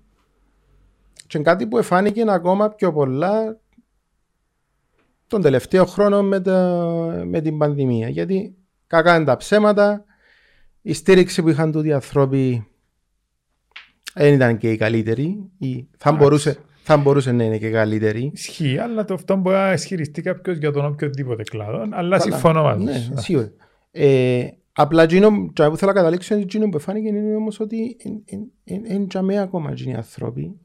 και 1.26 1.38
κάτι 1.38 1.66
που 1.66 1.78
εφάνηκε 1.78 2.24
ακόμα 2.28 2.68
πιο 2.70 2.92
πολλά 2.92 3.58
τον 5.26 5.42
τελευταίο 5.42 5.84
χρόνο 5.86 6.22
με, 6.22 6.40
τα- 6.40 7.22
με 7.26 7.40
την 7.40 7.58
πανδημία. 7.58 8.08
Γιατί 8.08 8.54
κακά 8.86 9.16
είναι 9.16 9.24
τα 9.24 9.36
ψέματα, 9.36 10.04
η 10.82 10.92
στήριξη 10.92 11.42
που 11.42 11.48
είχαν 11.48 11.72
τούτοι 11.72 11.88
οι 11.88 11.92
άνθρωποι 11.92 12.66
δεν 14.14 14.34
ήταν 14.34 14.56
και 14.56 14.70
η 14.72 14.76
καλύτερη 14.76 15.50
ή 15.58 15.88
θα 15.96 16.08
Εντάξει. 16.08 16.16
μπορούσε, 16.16 16.58
θα 16.82 16.96
μπορούσε 16.96 17.32
να 17.32 17.44
είναι 17.44 17.58
και 17.58 17.70
καλύτερη. 17.70 18.30
Ισχύει, 18.34 18.78
αλλά 18.78 19.04
το 19.04 19.14
αυτό 19.14 19.36
μπορεί 19.36 19.56
να 19.56 19.72
ισχυριστεί 19.72 20.22
κάποιος 20.22 20.56
για 20.56 20.72
τον 20.72 20.84
οποιοδήποτε 20.84 21.42
κλάδο. 21.42 21.78
Αλλά 21.80 21.90
Καλά. 21.90 22.18
συμφωνώ 22.20 22.62
μαζί 22.62 22.84
Ναι, 22.84 22.92
σου. 22.98 23.12
σίγουρα. 23.16 23.50
Ε, 23.90 24.46
απλά 24.80 25.02
εκείνο 25.02 25.50
τζα 25.52 25.70
που 25.70 25.76
θέλω 25.76 25.92
να 25.92 25.96
καταλήξω 25.96 26.34
είναι 26.34 26.42
εκείνο 26.42 26.68
που 26.68 26.78
φάνηκε 26.78 27.08
είναι 27.08 27.34
όμως 27.36 27.60
ότι 27.60 27.96
είναι 28.64 29.06
τζαμέ 29.06 29.38
ακόμα 29.40 29.70
εκείνοι 29.70 29.90
οι 29.90 29.94
άνθρωποι. 29.94 30.58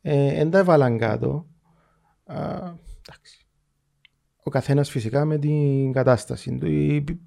Δεν 0.00 0.50
τα 0.50 0.58
έβαλαν 0.58 0.98
κάτω. 0.98 1.46
Α, 2.24 2.36
εντάξει. 3.00 3.46
Ο 4.42 4.50
καθένας 4.50 4.90
φυσικά 4.90 5.24
με 5.24 5.38
την 5.38 5.92
κατάσταση 5.92 6.58
του. 6.58 6.66
Υπή- 6.66 7.20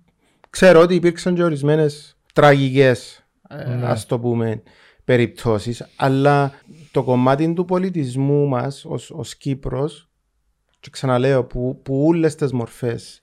Ξέρω 0.49 0.81
ότι 0.81 0.95
υπήρξαν 0.95 1.35
και 1.35 1.43
ορισμένες 1.43 2.17
τραγικές, 2.33 3.27
ε, 3.49 3.75
Ναι. 3.75 3.85
ας 3.85 4.05
το 4.05 4.19
πούμε, 4.19 4.61
περιπτώσεις, 5.03 5.87
αλλά 5.95 6.51
το 6.91 7.03
κομμάτι 7.03 7.53
του 7.53 7.65
πολιτισμού 7.65 8.47
μας 8.47 8.85
ως, 8.85 9.11
ως 9.11 9.35
Κύπρος 9.35 10.09
και 10.79 10.89
ξαναλέω 10.91 11.43
που, 11.45 11.81
που 11.83 12.05
όλες 12.07 12.35
τις 12.35 12.51
μορφές 12.51 13.19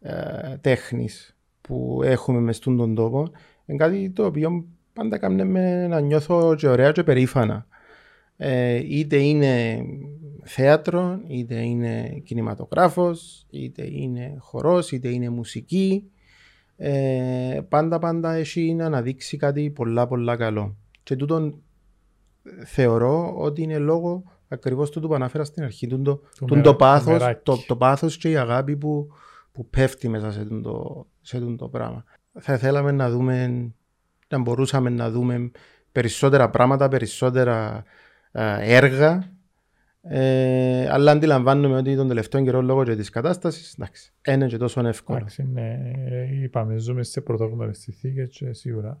ε, 0.00 0.56
τέχνης 0.60 1.33
που 1.68 2.00
έχουμε 2.04 2.40
μες 2.40 2.56
στον 2.56 2.76
τον 2.76 2.94
τόπο 2.94 3.28
είναι 3.66 3.78
κάτι 3.78 4.10
το 4.10 4.24
οποίο 4.24 4.64
πάντα 4.92 5.18
κάνει 5.18 5.44
με 5.44 5.86
να 5.86 6.00
νιώθω 6.00 6.54
και 6.54 6.68
ωραία 6.68 6.92
και 6.92 7.02
περήφανα. 7.02 7.66
Ε, 8.36 8.74
είτε 8.74 9.16
είναι 9.16 9.84
θέατρο, 10.42 11.20
είτε 11.26 11.62
είναι 11.62 12.20
κινηματογράφος, 12.24 13.46
είτε 13.50 13.86
είναι 13.90 14.34
χορός, 14.38 14.92
είτε 14.92 15.08
είναι 15.08 15.28
μουσική. 15.28 16.10
Ε, 16.76 17.60
πάντα 17.68 17.98
πάντα 17.98 18.32
έχει 18.34 18.74
να 18.74 18.84
αναδείξει 18.86 19.36
κάτι 19.36 19.70
πολλά 19.70 20.06
πολλά 20.06 20.36
καλό. 20.36 20.76
Και 21.02 21.16
τούτον 21.16 21.54
ε, 22.44 22.64
θεωρώ 22.64 23.34
ότι 23.36 23.62
είναι 23.62 23.78
λόγω 23.78 24.22
ακριβώς 24.48 24.90
τούτου 24.90 25.08
που 25.08 25.14
ανάφερα 25.14 25.44
στην 25.44 25.62
αρχή, 25.62 25.86
τούτο, 25.86 26.14
Το 26.38 26.44
τούτο 26.44 26.46
το, 26.46 26.54
μερα- 26.54 26.64
το 26.70 26.74
πάθος, 26.76 27.12
μεράκι. 27.18 27.40
το, 27.42 27.56
το 27.66 27.76
πάθος 27.76 28.16
και 28.16 28.30
η 28.30 28.36
αγάπη 28.36 28.76
που, 28.76 29.08
που 29.52 29.66
πέφτει 29.66 30.08
μέσα 30.08 30.32
σε 30.32 30.44
τούτο, 30.44 31.06
σε 31.24 31.38
τούτο 31.38 31.68
πράγμα. 31.68 32.04
Θα 32.40 32.56
θέλαμε 32.58 32.92
να 32.92 33.10
δούμε, 33.10 33.46
να 34.28 34.38
μπορούσαμε 34.38 34.90
να 34.90 35.10
δούμε 35.10 35.50
περισσότερα 35.92 36.50
πράγματα, 36.50 36.88
περισσότερα 36.88 37.84
ε, 38.32 38.76
έργα 38.76 39.32
ε, 40.06 40.88
αλλά 40.90 41.10
αντιλαμβάνομαι 41.10 41.76
ότι 41.76 41.96
τον 41.96 42.08
τελευταίο 42.08 42.44
καιρό 42.44 42.62
λόγω 42.62 42.84
και 42.84 42.96
της 42.96 43.10
κατάστασης 43.10 43.72
εντάξει, 43.72 44.12
είναι 44.28 44.46
και 44.46 44.56
τόσο 44.56 44.86
εύκολο. 44.86 45.18
Εντάξει, 45.18 45.42
ναι, 45.52 45.92
ε, 46.10 46.42
είπαμε, 46.42 46.76
ζούμε 46.78 47.02
σε 47.02 47.20
πρωτόγνωρες 47.20 47.78
συνθήκες 47.78 48.28
και 48.30 48.52
σίγουρα. 48.52 48.98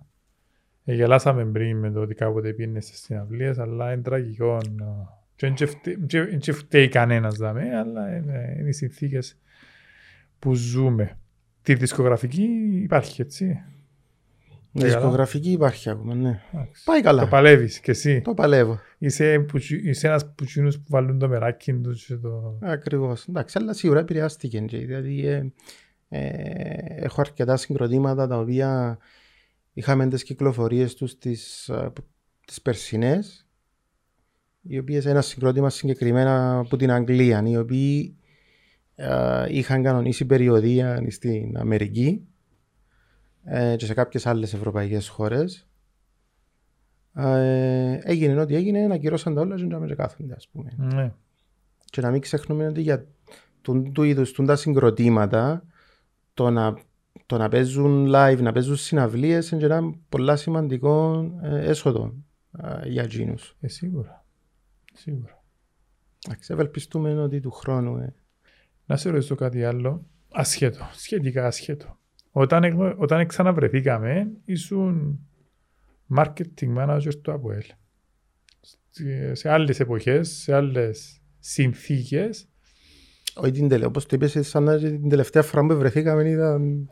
Ε, 0.84 0.94
γελάσαμε 0.94 1.44
πριν 1.44 1.76
με 1.78 1.90
το 1.90 2.00
ότι 2.00 2.14
κάποτε 2.14 2.52
πήγαινε 2.52 2.80
στις 2.80 2.98
συναυλίες, 3.00 3.58
αλλά 3.58 3.92
είναι 3.92 4.02
τραγικό. 4.02 4.54
ε, 4.56 4.58
Και 5.36 5.46
δεν 5.46 5.54
και 5.54 5.66
φταί- 5.66 6.06
και- 6.06 6.24
δεν 6.24 6.38
και 6.38 6.52
φταίει 6.52 6.88
κανένας 6.88 7.36
δάμε, 7.36 7.76
αλλά 7.78 8.16
είναι, 8.16 8.56
είναι 8.58 8.68
οι 8.68 8.72
συνθήκες 8.72 9.38
που 10.38 10.54
ζούμε. 10.54 11.18
Τη 11.64 11.74
δισκογραφική 11.74 12.48
υπάρχει, 12.82 13.20
έτσι. 13.20 13.44
Η 14.72 14.80
καλά. 14.80 14.92
δισκογραφική 14.92 15.50
υπάρχει 15.50 15.90
ακόμα, 15.90 16.14
ναι. 16.14 16.40
Εντάξει. 16.52 16.84
Πάει 16.84 17.00
καλά. 17.00 17.22
Το 17.22 17.28
παλεύεις 17.28 17.80
κι 17.80 17.90
εσύ. 17.90 18.20
Το 18.20 18.34
παλεύω. 18.34 18.78
Είσαι, 18.98 19.38
που, 19.38 19.58
είσαι 19.82 20.06
ένας 20.06 20.34
που 20.34 20.44
τσινούς 20.44 20.76
που 20.76 20.84
βάλουν 20.88 21.18
το 21.18 21.28
μεράκι 21.28 21.72
τους 21.72 22.04
και 22.04 22.16
το... 22.16 22.58
Ακριβώς. 22.62 23.26
Εντάξει, 23.28 23.58
αλλά 23.60 23.72
σίγουρα 23.72 24.00
επηρεάστηκε. 24.00 24.60
και, 24.60 24.78
Δηλαδή, 24.78 25.26
ε, 25.26 25.52
ε, 26.08 26.20
έχω 27.04 27.20
αρκετά 27.20 27.56
συγκροτήματα 27.56 28.26
τα 28.26 28.38
οποία 28.38 28.98
είχαμε 29.72 30.08
τις 30.08 30.22
κυκλοφορίες 30.22 30.94
τους 30.94 31.18
τις, 31.18 31.68
ε, 31.68 31.92
τις 32.46 32.62
περσινές 32.62 33.46
οι 34.62 34.78
οποίες 34.78 35.06
ένα 35.06 35.20
συγκρότημα 35.20 35.70
συγκεκριμένα 35.70 36.58
από 36.58 36.76
την 36.76 36.90
Αγγλία 36.90 37.42
οι 37.46 37.56
οποίοι 37.56 38.16
ε, 38.20 38.23
είχαν 39.48 39.82
κανονίσει 39.82 40.24
περιοδία 40.24 41.04
στην 41.08 41.56
Αμερική 41.56 42.26
ε, 43.44 43.76
και 43.76 43.86
σε 43.86 43.94
κάποιες 43.94 44.26
άλλες 44.26 44.54
ευρωπαϊκές 44.54 45.08
χώρες 45.08 45.68
ε, 47.14 47.98
έγινε 48.02 48.40
ό,τι 48.40 48.54
έγινε, 48.54 48.94
ακυρώσαν 48.94 49.34
τα 49.34 49.40
όλα 49.40 49.56
και 49.56 49.64
να 49.64 49.94
κάθονται 49.94 50.34
ας 50.34 50.48
πούμε. 50.48 50.74
Ναι. 50.76 51.12
Και 51.84 52.00
να 52.00 52.10
μην 52.10 52.20
ξεχνούμε 52.20 52.66
ότι 52.66 52.80
για 52.80 53.06
του, 53.62 53.90
του 53.92 54.02
είδους 54.02 54.32
του 54.32 54.44
τα 54.44 54.56
συγκροτήματα 54.56 55.64
το 56.34 56.50
να, 56.50 56.78
το 57.26 57.36
να 57.38 57.48
παίζουν 57.48 58.06
live, 58.14 58.38
να 58.40 58.52
παίζουν 58.52 58.76
συναυλίες 58.76 59.50
είναι 59.50 59.60
και 59.60 59.72
ένα 59.72 59.94
πολλά 60.08 60.36
σημαντικό 60.36 61.24
ε, 61.42 61.68
έσοδο 61.68 62.14
ε, 62.62 62.88
για 62.88 63.02
εκείνους. 63.02 63.56
Ε, 63.60 63.68
σίγουρα. 63.68 64.24
Σίγουρα. 64.92 65.42
Εντάξει, 66.26 66.52
ευελπιστούμε 66.52 67.22
ότι 67.22 67.40
του 67.40 67.50
χρόνου 67.50 67.96
ε, 67.96 68.14
Να 68.86 68.96
σε 68.96 69.10
ρωτήσω 69.10 69.34
κάτι 69.34 69.64
άλλο. 69.64 70.06
Ασχέτο. 70.32 70.88
Σχετικά 70.92 71.46
ασχέτο. 71.46 71.98
Όταν, 72.30 72.64
εγνω- 72.64 72.94
όταν 72.98 73.26
ξαναβρεθήκαμε, 73.26 74.30
ήσουν 74.44 75.18
marketing 76.16 76.76
manager 76.78 77.14
του 77.22 77.32
ΑΠΟΕΛ. 77.32 77.62
Σε- 78.90 79.34
Σε 79.34 79.48
άλλες 79.50 79.80
εποχές, 79.80 80.28
σε 80.28 80.54
άλλες 80.54 81.20
συνθήκες. 81.38 82.48
όχι 83.34 83.50
την 83.50 83.68
τελε, 83.68 83.84
όπως 83.84 84.06
το 84.06 84.16
είπες 84.16 84.38
σαν 84.48 84.62
να 84.62 84.78
την 84.78 85.08
τελευταία 85.08 85.42
φορά 85.42 85.66
που 85.66 85.76
βρεθήκαμε 85.76 86.28
ήταν 86.30 86.90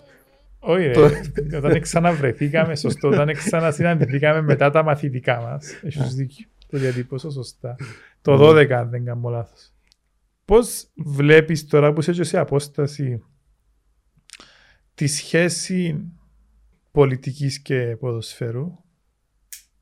Όχι 0.59 0.85
ρε, 0.87 0.93
Το- 0.93 1.11
όταν 1.57 1.81
ξαναβρεθήκαμε, 1.81 2.77
σωστό, 2.77 3.09
όταν 3.09 3.33
ξανασυναντηθήκαμε 3.35 4.43
μετά 4.43 4.71
τα 4.71 4.83
μαθητικά 4.83 5.41
μας. 5.41 5.81
Έχεις 5.83 6.15
δίκιο. 6.15 6.47
Το 6.67 6.79
διατύπωσα 6.79 7.31
σωστά. 7.31 7.77
Το 8.23 8.37
12, 8.37 8.71
αν 8.79 8.91
δεν 8.91 9.05
κάνω 9.05 9.29
λάθος. 9.29 9.72
Πώς 10.45 10.91
βλέπεις 10.95 11.67
τώρα 11.67 11.93
που 11.93 12.01
είσαι 12.01 12.13
και 12.13 12.25
σε 12.25 12.39
απόσταση 12.39 13.23
τη 14.95 15.07
σχέση 15.07 16.13
πολιτικής 16.91 17.61
και 17.61 17.97
ποδοσφαίρου; 18.01 18.79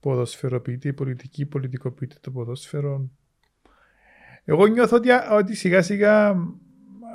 Ποδοσφαιροποιείται 0.01 0.89
η 0.89 0.93
πολιτική, 0.93 1.47
πολιτικοποιείται 1.47 2.17
το 2.21 2.31
ποδόσφαιρο. 2.31 3.11
Εγώ 4.45 4.67
νιώθω 4.67 4.97
ότι, 4.97 5.09
ότι 5.33 5.55
σιγά 5.55 5.83
σιγά 5.83 6.35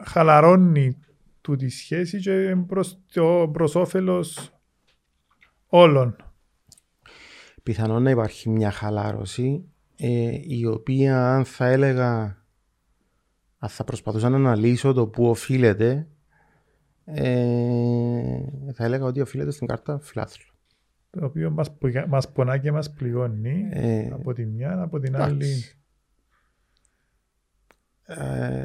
χαλαρώνει 0.05 0.99
τούτη 1.41 1.69
σχέση 1.69 2.19
και 2.19 2.55
προς, 2.67 2.99
το, 3.13 3.49
προς 3.53 3.75
όφελος 3.75 4.51
όλων. 5.67 6.15
Πιθανόν 7.63 8.03
να 8.03 8.09
υπάρχει 8.09 8.49
μια 8.49 8.71
χαλάρωση 8.71 9.69
ε, 9.95 10.39
η 10.41 10.65
οποία 10.65 11.33
αν 11.33 11.45
θα 11.45 11.65
έλεγα 11.67 12.44
αν 13.65 13.71
θα 13.71 13.83
προσπαθούσα 13.83 14.29
να 14.29 14.35
αναλύσω 14.35 14.93
το 14.93 15.07
που 15.07 15.29
οφείλεται 15.29 16.07
ε, 17.05 18.39
θα 18.73 18.83
έλεγα 18.83 19.05
ότι 19.05 19.21
οφείλεται 19.21 19.51
στην 19.51 19.67
κάρτα 19.67 19.99
φιλάθλου. 19.99 20.45
Το 21.09 21.25
οποίο 21.25 21.51
μας, 21.51 21.77
μας 22.07 22.31
πονά 22.31 22.57
και 22.57 22.71
μας 22.71 22.93
πληγώνει 22.93 23.67
ε, 23.71 24.09
από 24.11 24.33
τη 24.33 24.45
μια, 24.45 24.81
από 24.81 24.99
την 24.99 25.15
άλλη. 25.15 25.63
Ε, 28.05 28.63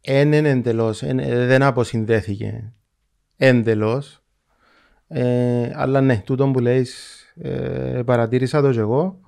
εν 0.00 0.32
είναι 0.32 0.48
εντελώς, 0.48 0.98
δεν 1.14 1.62
αποσυνδέθηκε 1.62 2.72
εντελώς. 3.36 4.24
Ε, 5.08 5.70
αλλά 5.74 6.00
ναι, 6.00 6.22
τούτο 6.24 6.50
που 6.50 6.60
λέει 6.60 6.86
ε, 7.34 8.02
παρατήρησα 8.06 8.60
το 8.60 8.72
και 8.72 8.78
εγώ 8.78 9.20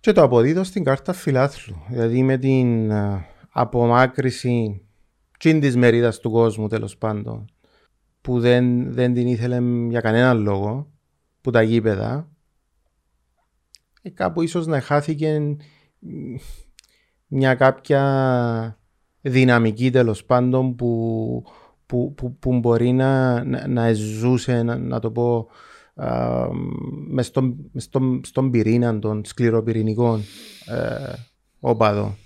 και 0.00 0.12
το 0.12 0.22
αποδίδω 0.22 0.64
στην 0.64 0.84
κάρτα 0.84 1.12
φιλάθλου. 1.12 1.82
Δηλαδή 1.88 2.22
με 2.22 2.38
την 2.38 2.90
ε, 2.90 3.26
απομάκρυση 3.50 4.82
τσιν 5.38 5.60
της 5.60 5.76
μερίδας 5.76 6.18
του 6.18 6.30
κόσμου 6.30 6.68
τέλος 6.68 6.96
πάντων 6.96 7.44
που 8.20 8.40
δεν, 8.40 8.92
δεν 8.92 9.14
την 9.14 9.26
ήθελε 9.26 9.58
για 9.88 10.00
κανέναν 10.00 10.42
λόγο 10.42 10.90
που 11.40 11.50
τα 11.50 11.62
γήπεδα 11.62 12.28
ε, 14.02 14.10
κάπου 14.10 14.42
ίσως 14.42 14.66
να 14.66 14.80
χάθηκε 14.80 15.56
μια 17.26 17.54
κάποια 17.54 18.78
δυναμική 19.20 19.90
τέλος 19.90 20.24
πάντων 20.24 20.74
που, 20.74 21.44
που, 21.86 22.14
που, 22.14 22.36
που 22.36 22.58
μπορεί 22.58 22.92
να, 22.92 23.44
να, 23.44 23.66
να 23.66 23.92
ζούσε, 23.92 24.62
να, 24.62 24.78
να 24.78 24.98
το 24.98 25.10
πω, 25.10 25.48
μες 27.08 27.26
στον, 27.26 27.70
στον, 27.74 28.20
στον 28.24 28.50
πυρήνα 28.50 28.98
των 28.98 29.24
σκληροπυρηνικών 29.24 30.20
ε, 30.66 31.12
οπαδών. 31.60 32.16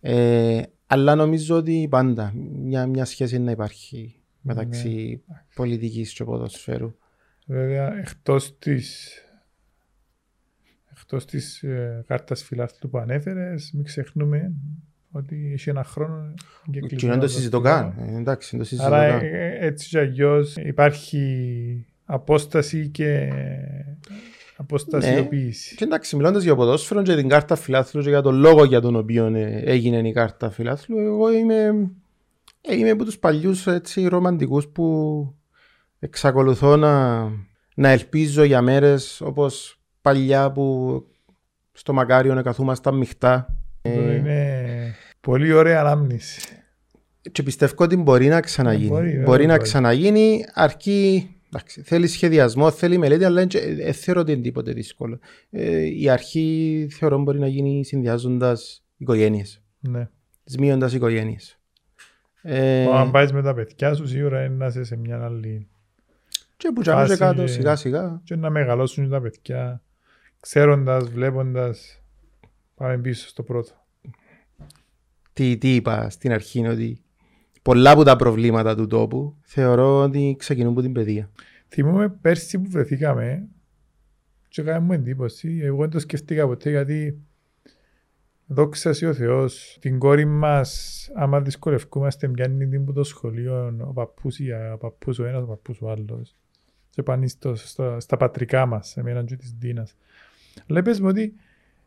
Ε, 0.00 0.62
αλλά 0.86 1.14
νομίζω 1.14 1.56
ότι 1.56 1.86
πάντα 1.90 2.32
μια, 2.52 2.86
μια 2.86 3.04
σχέση 3.04 3.38
να 3.38 3.50
υπάρχει 3.50 4.22
μεταξύ 4.40 5.22
ναι. 5.28 5.36
πολιτικής 5.54 6.12
και 6.12 6.24
ποδοσφαίρου. 6.24 6.94
Βέβαια, 7.46 7.98
εκτός 7.98 8.58
της, 8.58 9.18
εκτός 10.90 11.24
της 11.24 11.62
ε, 11.62 12.04
κάρτας 12.06 12.42
φιλάθλου 12.42 12.90
που 12.90 12.98
ανέφερες, 12.98 13.70
μην 13.72 13.84
ξεχνούμε 13.84 14.52
ότι 15.10 15.50
έχει 15.52 15.70
ένα 15.70 15.84
χρόνο 15.84 16.34
και 16.70 17.06
δεν 17.06 17.20
το 17.20 17.28
συζητώ 17.28 17.60
καν. 17.60 17.94
Ε, 17.98 18.16
εντάξει, 18.16 18.56
το 18.56 18.64
συζητώ 18.64 18.86
Άρα 18.86 19.02
ε, 19.02 19.66
έτσι 19.66 19.88
κι 19.88 19.98
αλλιώς 19.98 20.56
υπάρχει 20.56 21.86
απόσταση 22.04 22.88
και 22.88 23.32
αποστασιοποίηση. 24.56 25.68
Ναι. 25.70 25.76
Και 25.76 25.84
εντάξει, 25.84 26.16
μιλώντας 26.16 26.42
για 26.42 26.54
ποδόσφαιρο 26.54 27.02
και 27.02 27.14
την 27.14 27.28
κάρτα 27.28 27.56
φιλάθλου 27.56 28.02
και 28.02 28.08
για 28.08 28.22
τον 28.22 28.34
λόγο 28.34 28.64
για 28.64 28.80
τον 28.80 28.96
οποίο 28.96 29.26
ε, 29.26 29.62
έγινε 29.64 30.08
η 30.08 30.12
κάρτα 30.12 30.50
φιλάθλου, 30.50 30.98
εγώ 30.98 31.32
είμαι, 31.32 31.90
είμαι 32.68 32.90
από 32.90 33.04
τους 33.04 33.18
παλιούς 33.18 33.66
ρομαντικούς 34.08 34.68
που 34.68 35.34
εξακολουθώ 35.98 36.76
να, 36.76 37.22
να 37.74 37.88
ελπίζω 37.88 38.44
για 38.44 38.62
μέρες 38.62 39.20
όπως 39.20 39.80
παλιά 40.02 40.52
που 40.52 40.96
στο 41.72 41.92
Μακάριο 41.92 42.34
να 42.34 42.42
καθούμασταν 42.42 42.96
μειχτά. 42.96 43.56
Είναι 43.82 44.94
πολύ 45.20 45.52
ωραία 45.52 45.80
ανάμνηση. 45.80 46.40
Και 47.32 47.42
πιστεύω 47.42 47.74
ότι 47.78 47.96
μπορεί 47.96 48.28
να 48.28 48.40
ξαναγίνει. 48.40 48.88
Μπορεί, 48.88 49.22
μπορεί 49.24 49.46
να 49.46 49.58
ξαναγίνει 49.58 50.44
αρκεί 50.54 51.36
Εντάξει, 51.54 51.82
θέλει 51.82 52.06
σχεδιασμό, 52.06 52.70
θέλει 52.70 52.98
μελέτη, 52.98 53.24
αλλά 53.24 53.46
δεν 53.46 53.48
ε, 53.80 53.92
θεωρώ 53.92 54.20
ότι 54.20 54.32
είναι 54.32 54.42
τίποτε 54.42 54.72
δύσκολο. 54.72 55.18
Ε, 55.50 55.80
η 55.80 56.08
αρχή 56.08 56.88
θεωρώ 56.90 57.18
μπορεί 57.18 57.38
να 57.38 57.46
γίνει 57.46 57.84
συνδυάζοντας 57.84 58.84
οικογένειες. 58.96 59.62
Ναι. 59.80 60.08
Σμίοντας 60.44 60.92
οικογένειες. 60.92 61.58
Ε, 62.42 62.86
αν 62.86 63.10
πάεις 63.10 63.32
με 63.32 63.42
τα 63.42 63.54
παιδιά 63.54 63.94
σου, 63.94 64.06
σίγουρα 64.06 64.44
είναι 64.44 64.54
να 64.54 64.66
είσαι 64.66 64.84
σε 64.84 64.96
μια 64.96 65.24
άλλη. 65.24 65.68
Και 66.56 66.70
που 66.74 66.80
τσάμε 66.80 67.16
κάτω, 67.16 67.46
σιγά 67.46 67.76
σιγά. 67.76 68.20
Και 68.24 68.36
να 68.36 68.50
μεγαλώσουν 68.50 69.10
τα 69.10 69.20
παιδιά, 69.20 69.82
ξέροντας, 70.40 71.08
βλέποντας. 71.08 72.02
Πάμε 72.74 72.98
πίσω 72.98 73.28
στο 73.28 73.42
πρώτο. 73.42 73.72
Τι, 75.32 75.58
τι 75.58 75.74
είπα 75.74 76.10
στην 76.10 76.32
αρχή, 76.32 76.66
ότι 76.66 77.01
πολλά 77.62 77.90
από 77.90 78.02
τα 78.02 78.16
προβλήματα 78.16 78.76
του 78.76 78.86
τόπου 78.86 79.36
θεωρώ 79.42 80.02
ότι 80.02 80.36
ξεκινούν 80.38 80.72
από 80.72 80.80
την 80.80 80.92
παιδεία. 80.92 81.30
Θυμούμαι 81.68 82.08
πέρσι 82.08 82.58
που 82.58 82.70
βρεθήκαμε 82.70 83.48
και 84.48 84.60
έκανε 84.60 84.78
μου 84.78 84.92
εντύπωση. 84.92 85.60
Εγώ 85.62 85.80
δεν 85.80 85.90
το 85.90 85.98
σκεφτήκα 85.98 86.46
ποτέ 86.46 86.70
γιατί 86.70 87.18
δόξα 88.46 88.90
ο 88.90 89.12
Θεός 89.12 89.76
την 89.80 89.98
κόρη 89.98 90.24
μας 90.24 91.10
άμα 91.14 91.40
δυσκολευκούμαστε 91.40 92.28
πιάνει 92.28 92.66
την 92.66 92.84
που 92.84 92.92
το 92.92 93.04
σχολείο 93.04 93.76
ο 93.78 93.92
παππούς 93.92 94.38
ή 94.38 94.52
ο 94.72 94.78
παππούς 94.78 95.18
ο 95.18 95.24
ένας, 95.24 95.42
ο 95.42 95.46
παππούς 95.46 95.80
ο 95.80 95.90
άλλος 95.90 96.36
και 96.90 97.02
πάνε 97.02 97.28
στο, 97.28 97.54
στο, 97.54 97.96
στα 98.00 98.16
πατρικά 98.16 98.66
μας, 98.66 98.96
εμένα 98.96 99.24
και 99.24 99.36
της 99.36 99.54
Δίνας. 99.58 99.96
Λέπες 100.66 101.00
μου 101.00 101.06
ότι 101.08 101.34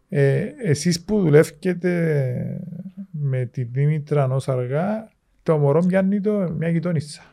ε, 0.09 0.47
εσείς 0.63 1.03
που 1.03 1.21
δουλεύετε 1.21 2.61
με 3.11 3.45
τη 3.45 3.63
Δήμητρα 3.63 4.27
ως 4.27 4.49
αργά 4.49 5.11
το 5.45 5.57
μωρό 5.57 5.85
πιάνει 5.85 6.21
το 6.21 6.31
μια 6.31 6.69
γειτόνισσα. 6.69 7.23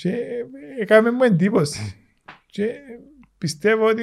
και 0.00 0.16
έκαμε 0.80 1.10
μου 1.10 1.22
εντύπωση. 1.22 1.94
Και 2.46 2.74
πιστεύω 3.38 3.88
ότι 3.88 4.02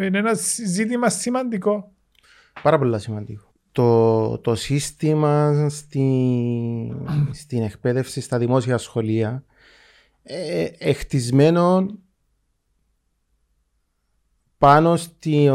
είναι 0.00 0.18
ένα 0.18 0.32
ζήτημα 0.66 1.08
σημαντικό. 1.08 1.92
Πάρα 2.62 2.78
πολύ 2.78 3.00
σημαντικό. 3.00 3.52
Το, 3.72 4.38
το 4.38 4.54
σύστημα 4.54 5.66
στη, 5.68 6.92
στην 7.30 7.62
εκπαίδευση 7.62 8.20
στα 8.20 8.38
δημόσια 8.38 8.78
σχολεία 8.78 9.44
ε, 10.22 10.66
εχτισμένο 10.78 11.86
πάνω 14.58 14.96
στη, 14.96 15.50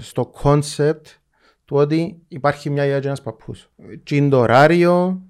στο 0.00 0.26
κόνσεπτ 0.26 1.06
του 1.70 1.76
ότι 1.76 2.22
υπάρχει 2.28 2.70
μια 2.70 2.82
γιαγιά 2.82 3.00
και 3.00 3.06
ένας 3.06 3.22
παππούς. 3.22 3.70
Τι 4.02 4.16
είναι 4.16 4.28
το 4.28 4.38
ωράριο, 4.38 5.22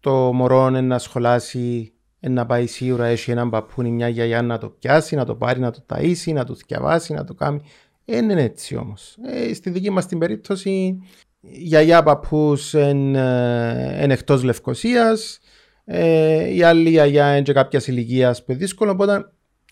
το 0.00 0.10
μωρό 0.32 0.70
να 0.70 0.98
σχολάσει, 0.98 1.92
να 2.20 2.46
πάει 2.46 2.66
σίγουρα, 2.66 3.06
έχει 3.06 3.30
έναν 3.30 3.50
παππού 3.50 3.82
ή 3.82 3.90
μια 3.90 4.08
γιαγιά 4.08 4.42
να 4.42 4.58
το 4.58 4.68
πιάσει, 4.68 5.16
να 5.16 5.24
το 5.24 5.34
πάρει, 5.34 5.60
να 5.60 5.70
το 5.70 5.84
ταΐσει, 5.88 6.32
να 6.32 6.44
το 6.44 6.54
θκιεβάσει, 6.54 7.12
να 7.12 7.24
το 7.24 7.34
κάνει. 7.34 7.60
Δεν 8.04 8.30
είναι 8.30 8.42
έτσι 8.42 8.76
όμως. 8.76 9.16
Ε, 9.24 9.54
στη 9.54 9.70
δική 9.70 9.90
μας 9.90 10.06
την 10.06 10.18
περίπτωση, 10.18 10.70
η 10.70 11.00
γιαγιά 11.40 12.02
παππούς 12.02 12.72
είναι 12.72 14.06
εκτός 14.08 14.42
Λευκοσίας, 14.42 15.38
ε, 15.84 16.54
η 16.54 16.62
άλλη 16.62 16.90
γιαγιά 16.90 17.36
είναι 17.36 17.52
κάποιας 17.52 17.86
ηλικίας 17.86 18.44
που 18.44 18.50
είναι 18.50 18.60
δύσκολο, 18.60 18.90
οπότε. 18.90 19.26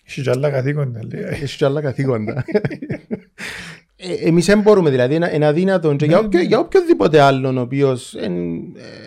Έχει 0.07 0.23
και 0.23 0.31
άλλα 0.31 0.51
καθήκοντα. 0.51 1.01
Έχει 1.13 1.57
και 1.57 1.65
άλλα 1.65 1.81
καθήκοντα. 1.81 2.45
Ε, 4.03 4.29
Εμείς 4.29 4.47
δεν 4.47 4.61
μπορούμε 4.61 4.91
δηλαδή, 4.91 5.15
είναι 5.15 5.47
αδύνατο 5.47 5.97
και 5.97 6.05
για, 6.05 6.29
ναι, 6.33 6.43
ναι. 6.43 6.57
οποιοδήποτε 6.57 7.21
άλλον 7.21 7.59
ο 7.59 7.61
οποίος 7.61 8.15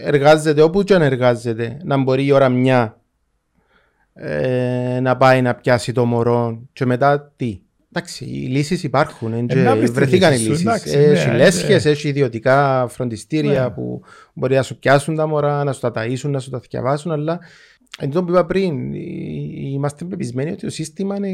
εργάζεται 0.04 0.62
όπου 0.62 0.84
και 0.84 0.94
αν 0.94 1.02
εργάζεται 1.02 1.78
να 1.84 1.98
μπορεί 1.98 2.26
η 2.26 2.32
ώρα 2.32 2.50
μια 2.50 3.02
ε, 4.14 5.00
να 5.02 5.18
πάει 5.18 5.42
να 5.42 5.56
πιάσει 5.56 5.92
το 5.92 6.06
μωρό 6.06 6.62
και 6.74 6.86
μετά 6.86 7.34
τι; 7.36 7.60
Εντάξει, 7.96 8.26
οι 8.26 8.48
λύσεις 8.48 8.84
υπάρχουν. 8.84 9.34
Ε, 9.34 9.76
βρεθήκαν 9.76 10.34
οι 10.34 10.38
λύσεις. 10.38 10.66
Έχει 10.66 11.28
ναι, 11.28 11.36
λέσχες, 11.36 11.86
έχει 11.86 12.08
ιδιωτικά 12.08 12.88
φροντιστήρια 12.90 13.72
που 13.72 14.02
μπορεί 14.34 14.56
να 14.56 14.62
σου 14.62 14.80
πιάσουν 14.80 15.16
τα 15.16 15.28
μωρά, 15.28 15.64
να 15.64 15.74
σου 15.74 15.80
τα 15.80 15.92
ταΐσουν, 15.96 16.30
να 16.30 16.40
σου 16.40 16.50
τα 16.50 16.60
θυκευάσουν, 16.60 17.12
αλλά 17.12 17.40
Εν 18.00 18.10
που 18.10 18.26
είπα 18.30 18.46
πριν, 18.46 18.94
είμαστε 19.74 20.06
πεπισμένοι 20.06 20.52
ότι 20.52 20.62
το 20.62 20.70
σύστημα 20.70 21.16
είναι 21.16 21.32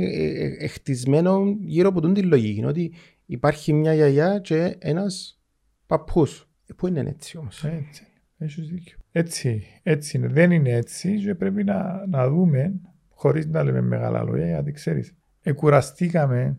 χτισμένο 0.67 1.58
γύρω 1.65 1.89
από 1.89 2.02
την 2.02 2.28
λογική. 2.28 2.63
Ότι 2.65 2.93
υπάρχει 3.30 3.74
μια 3.74 3.94
γιαγιά 3.94 4.39
και 4.39 4.76
ένας 4.80 5.39
παππούς. 5.86 6.50
Ε, 6.65 6.74
πού 6.74 6.88
είναι 6.88 7.00
έτσι 7.00 7.38
όμως; 7.38 7.63
Έτσι. 7.63 8.04
Έχεις 8.38 8.70
δίκιο. 8.70 8.98
Έτσι, 9.12 9.63
έτσι 9.84 10.18
είναι. 10.18 10.28
Δεν 10.28 10.52
είναι 10.52 10.70
έτσι 10.70 11.20
και 11.24 11.36
πρέπει 11.36 11.63
να, 11.63 12.06
να 12.08 12.30
δούμε, 12.30 12.74
χωρίς 13.10 13.46
να 13.46 13.63
λέμε 13.63 13.82
μεγάλα 13.82 14.24
λόγια, 14.24 14.48
γιατί 14.48 14.72
ξέρεις, 14.72 15.15
εκουραστήκαμε 15.42 16.58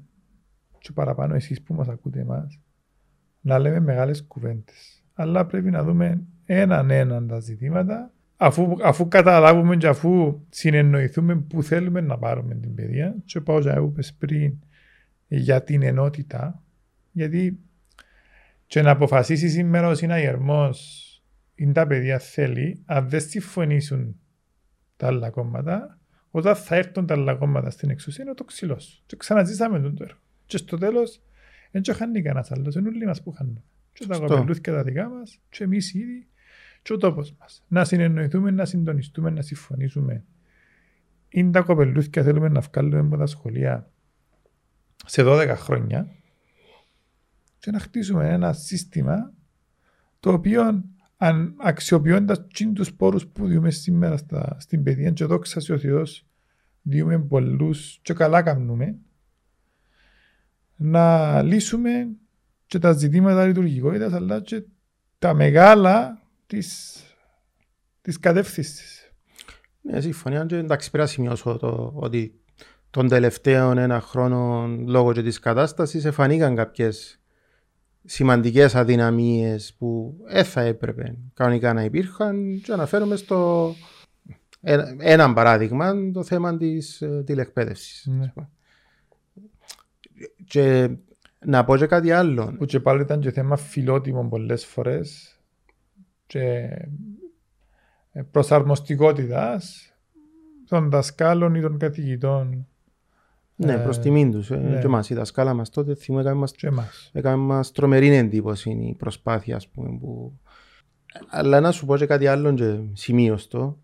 και 0.78 0.92
παραπάνω 0.92 1.34
εσείς 1.34 1.62
που 1.62 1.74
μας 1.74 1.88
ακούτε 1.88 2.20
εμάς, 2.20 2.60
να 3.40 3.58
λέμε 3.58 3.80
μεγάλες 3.80 4.24
κουβέντες. 4.26 5.04
Αλλά 5.14 5.46
πρέπει 5.46 5.70
να 5.70 5.84
δούμε 5.84 6.22
έναν 6.44 6.90
έναν 6.90 7.26
τα 7.26 7.40
ζητήματα 7.40 8.12
αφού, 8.36 8.76
αφού 8.82 9.08
καταλάβουμε 9.08 9.76
και 9.76 9.88
αφού 9.88 10.40
συνεννοηθούμε 10.48 11.36
που 11.36 11.62
θέλουμε 11.62 12.00
να 12.00 12.18
πάρουμε 12.18 12.54
την 12.54 12.74
παιδεία 12.74 13.16
και 13.24 13.40
πάω 13.40 13.58
για 13.58 13.80
είπες 13.80 14.14
πριν 14.14 14.58
για 15.36 15.64
την 15.64 15.82
ενότητα 15.82 16.62
γιατί 17.12 17.58
και 18.66 18.82
να 18.82 18.90
αποφασίσεις 18.90 19.52
σήμερα 19.52 19.88
ο 19.88 19.94
συναγερμός 19.94 21.06
είναι 21.54 21.72
τα 21.72 21.86
παιδιά 21.86 22.18
θέλει 22.18 22.82
αν 22.84 23.08
δεν 23.08 23.20
συμφωνήσουν 23.20 24.16
τα 24.96 25.06
άλλα 25.06 25.30
κόμματα 25.30 25.98
όταν 26.30 26.56
θα 26.56 26.76
έρθουν 26.76 27.06
τα 27.06 27.14
άλλα 27.14 27.34
κόμματα 27.34 27.70
στην 27.70 27.90
εξουσία 27.90 28.24
είναι 28.24 28.34
το 28.34 28.44
ξυλός 28.44 29.02
και 29.06 29.16
ξαναζήσαμε 29.16 29.80
τον 29.80 29.96
τώρα 29.96 30.18
και 30.46 30.56
στο 30.56 30.78
τέλος 30.78 31.20
δεν 31.70 31.94
χάνει 31.94 32.22
κανένας 32.22 32.52
άλλος 32.52 32.74
είναι 32.74 32.88
όλοι 32.88 33.06
μας 33.06 33.22
που 33.22 33.32
χάνουν 33.32 33.62
και 33.92 34.06
τα 34.06 34.18
κοπελούθηκα 34.18 34.72
τα 34.72 34.82
δικά 34.82 35.08
μας 35.08 35.38
και 35.48 35.64
εμείς 35.64 35.94
ήδη 35.94 36.28
και 36.82 36.92
ο 36.92 36.96
τόπος 36.96 37.34
μας. 37.40 37.64
Να 37.68 37.84
συνεννοηθούμε, 37.84 38.50
να 38.50 38.64
συντονιστούμε, 38.64 39.30
να 39.30 39.42
συμφωνήσουμε. 39.42 40.24
Είναι 41.28 41.50
τα 41.50 41.60
κοπελούθια 41.60 42.22
θέλουμε 42.22 42.48
να 42.48 42.60
βγάλουμε 42.60 42.98
από 42.98 43.16
τα 43.16 43.26
σχολεία 43.26 43.90
σε 45.06 45.22
12 45.24 45.54
χρόνια 45.56 46.08
και 47.58 47.70
να 47.70 47.78
χτίσουμε 47.78 48.28
ένα 48.28 48.52
σύστημα 48.52 49.32
το 50.20 50.32
οποίο 50.32 50.84
αν 51.16 51.54
αξιοποιώντας 51.58 52.46
τους 52.74 52.94
πόρους 52.94 53.26
που 53.26 53.46
διούμε 53.46 53.70
σήμερα 53.70 54.16
στα, 54.16 54.56
στην 54.60 54.82
παιδεία, 54.82 55.10
και 55.10 55.24
δόξας 55.24 55.68
ο 55.68 55.78
Θεός, 55.78 56.26
διούμε 56.82 57.18
πολλούς 57.18 57.98
και 58.02 58.12
καλά 58.12 58.42
κάνουμε, 58.42 58.98
να 60.76 61.42
λύσουμε 61.42 62.08
και 62.66 62.78
τα 62.78 62.92
ζητήματα 62.92 63.46
λειτουργικότητας, 63.46 64.12
αλλά 64.12 64.40
και 64.40 64.62
τα 65.18 65.34
μεγάλα 65.34 66.22
της, 66.46 67.00
της 68.02 68.18
κατεύθυνσης. 68.18 69.12
Ναι, 69.80 70.00
συμφωνία 70.00 70.44
και 70.44 70.56
εντάξει 70.56 70.90
πρέπει 70.90 71.04
να 71.04 71.10
σημειώσω 71.10 71.56
το, 71.56 71.92
ότι 71.94 72.39
τον 72.90 73.08
τελευταίο 73.08 73.70
ένα 73.70 74.00
χρόνο 74.00 74.66
λόγω 74.86 75.12
και 75.12 75.22
της 75.22 75.38
κατάστασης 75.38 76.04
εφανήκαν 76.04 76.56
κάποιες 76.56 77.20
σημαντικές 78.04 78.74
αδυναμίες 78.74 79.74
που 79.78 80.16
δεν 80.24 80.44
θα 80.44 80.60
έπρεπε 80.60 81.16
κανονικά 81.34 81.72
να 81.72 81.84
υπήρχαν 81.84 82.60
και 82.64 82.72
αναφέρομαι 82.72 83.16
στο 83.16 83.72
ένα 84.98 85.32
παράδειγμα 85.32 86.10
το 86.12 86.24
θέμα 86.24 86.56
της 86.56 87.02
ε, 87.02 87.22
τηλεκπαίδευσης. 87.26 88.06
Ναι. 88.06 88.32
Και 90.44 90.90
να 91.38 91.64
πω 91.64 91.76
και 91.76 91.86
κάτι 91.86 92.12
άλλο. 92.12 92.54
Που 92.58 92.64
και 92.64 92.80
πάλι 92.80 93.02
ήταν 93.02 93.20
και 93.20 93.30
θέμα 93.30 93.56
φιλότιμων 93.56 94.28
πολλές 94.28 94.66
φορές 94.66 95.38
και 96.26 96.68
ε, 98.12 98.22
προσαρμοστικότητας 98.30 99.92
των 100.68 100.90
δασκάλων 100.90 101.54
ή 101.54 101.60
των 101.60 101.78
καθηγητών. 101.78 102.66
Ναι, 103.64 103.78
προς 103.78 103.96
ε, 103.96 104.00
τιμήν 104.00 104.30
τους. 104.30 104.50
Ε, 104.50 104.56
ναι. 104.56 104.78
Και 104.78 104.86
εμάς, 104.86 105.10
η 105.10 105.14
δασκάλα 105.14 105.54
μας 105.54 105.70
τότε 105.70 105.94
θυμούμε 105.94 106.22
έκαμε 106.22 106.38
μας, 106.38 106.54
έκαμε 107.12 107.44
μας 107.44 107.72
τρομερή 107.72 108.14
εντύπωση 108.14 108.70
η 108.70 108.94
προσπάθεια 108.94 109.56
ας 109.56 109.68
πούμε, 109.68 109.98
που... 109.98 110.38
Αλλά 111.28 111.60
να 111.60 111.72
σου 111.72 111.86
πω 111.86 111.96
και 111.96 112.06
κάτι 112.06 112.26
άλλο 112.26 112.54
και 112.54 112.78
σημείωστο 112.92 113.78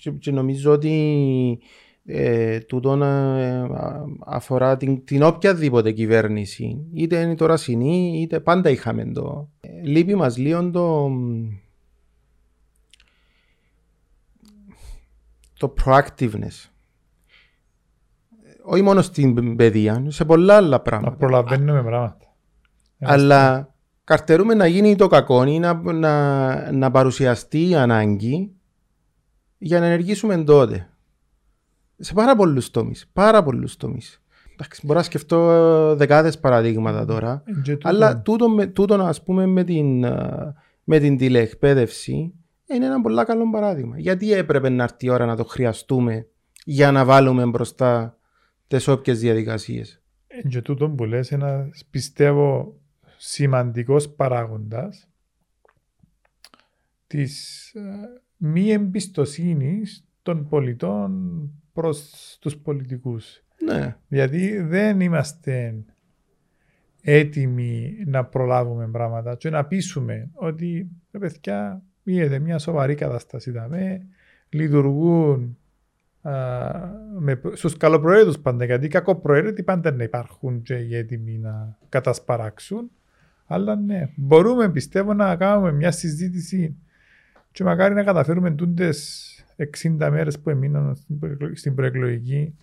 και, 0.00 0.10
και 0.10 0.30
νομίζω 0.30 0.72
ότι 0.72 1.58
ε, 2.04 2.58
τούτο 2.58 3.04
ε, 3.04 3.68
αφορά 4.26 4.76
την, 4.76 5.04
την 5.04 5.22
οποιαδήποτε 5.22 5.92
κυβέρνηση 5.92 6.86
είτε 6.94 7.20
είναι 7.20 7.34
τώρα 7.34 7.56
συνή 7.56 8.20
είτε 8.20 8.40
πάντα 8.40 8.70
είχαμε 8.70 9.04
το 9.04 9.50
λείπει 9.82 10.14
μας 10.14 10.36
λίγο 10.36 10.70
το 10.70 11.10
το 15.58 15.74
proactiveness. 15.84 16.71
Όχι 18.62 18.82
μόνο 18.82 19.02
στην 19.02 19.56
παιδεία, 19.56 20.04
σε 20.08 20.24
πολλά 20.24 20.56
άλλα 20.56 20.80
πράγματα. 20.80 21.10
Να 21.10 21.16
προλαβαίνουμε 21.16 21.82
πράγματα. 21.82 22.26
Αλλά 23.00 23.72
καρτερούμε 24.04 24.54
να 24.54 24.66
γίνει 24.66 24.96
το 24.96 25.06
κακό 25.06 25.44
ή 25.44 25.58
να, 25.58 25.74
να, 25.92 26.72
να 26.72 26.90
παρουσιαστεί 26.90 27.68
η 27.68 27.74
ανάγκη 27.74 28.52
για 29.58 29.80
να 29.80 29.86
ενεργήσουμε 29.86 30.44
τότε. 30.44 30.88
Σε 31.96 32.12
πάρα 32.12 32.36
πολλούς 32.36 32.70
τομείς. 32.70 33.10
Πάρα 33.12 33.42
πολλούς 33.42 33.76
τομείς. 33.76 34.22
Μπορώ 34.82 34.98
να 34.98 35.04
σκεφτώ 35.04 35.94
δεκάδες 35.96 36.38
παραδείγματα 36.38 37.04
τώρα. 37.04 37.42
Ε, 37.66 37.76
αλλά 37.82 38.22
τούτο, 38.22 38.46
τούτο, 38.72 38.94
ας 38.94 39.22
πούμε, 39.22 39.46
με 39.46 39.64
την, 39.64 39.98
με 40.84 40.98
την 40.98 41.16
τηλεεκπαίδευση 41.16 42.34
είναι 42.66 42.86
ένα 42.86 43.00
πολύ 43.00 43.24
καλό 43.24 43.50
παράδειγμα. 43.50 43.98
Γιατί 43.98 44.32
έπρεπε 44.32 44.68
να 44.68 44.82
έρθει 44.82 45.06
η 45.06 45.10
ώρα 45.10 45.26
να 45.26 45.36
το 45.36 45.44
χρειαστούμε 45.44 46.26
για 46.64 46.92
να 46.92 47.04
βάλουμε 47.04 47.46
μπροστά 47.46 48.16
τις 48.76 48.88
όποιες 48.88 49.20
διαδικασίες. 49.20 50.02
Και 50.48 50.62
τούτο 50.62 50.90
που 50.90 51.04
λες 51.04 51.32
ένας 51.32 51.84
πιστεύω 51.90 52.76
σημαντικός 53.16 54.10
παράγοντας 54.10 55.08
της 57.06 57.68
ε, 57.74 57.80
μη 58.36 58.70
εμπιστοσύνης 58.70 60.04
των 60.22 60.48
πολιτών 60.48 61.50
προς 61.72 62.10
τους 62.40 62.56
πολιτικούς. 62.56 63.42
Ναι. 63.64 63.96
Γιατί 64.08 64.60
δεν 64.60 65.00
είμαστε 65.00 65.84
έτοιμοι 67.02 67.96
να 68.06 68.24
προλάβουμε 68.24 68.88
πράγματα 68.88 69.36
και 69.36 69.50
να 69.50 69.64
πείσουμε 69.64 70.30
ότι 70.34 70.90
παιδιά 71.10 71.82
Γίνεται 72.02 72.38
μια 72.38 72.58
σοβαρή 72.58 72.94
κατάσταση. 72.94 73.50
Δαμε, 73.50 74.06
λειτουργούν 74.48 75.58
με, 77.18 77.40
στους 77.52 77.76
καλοπροαίρετους 77.76 78.38
πάντα, 78.38 78.64
γιατί 78.64 78.86
οι 78.86 78.88
κακοπροαίρετοι 78.88 79.62
πάντα 79.62 79.92
να 79.92 80.02
υπάρχουν 80.02 80.62
και 80.62 80.74
οι 80.74 80.96
έτοιμοι 80.96 81.38
να 81.38 81.78
κατασπαράξουν. 81.88 82.90
Αλλά 83.46 83.76
ναι, 83.76 84.08
μπορούμε 84.16 84.70
πιστεύω 84.70 85.14
να 85.14 85.36
κάνουμε 85.36 85.72
μια 85.72 85.90
συζήτηση 85.90 86.76
και 87.52 87.64
μακάρι 87.64 87.94
να 87.94 88.02
καταφέρουμε 88.02 88.50
τούντες 88.50 89.28
60 89.82 90.08
μέρες 90.10 90.38
που 90.38 90.50
έμειναν 90.50 90.98
στην 91.54 91.74
προεκλογική 91.74 92.56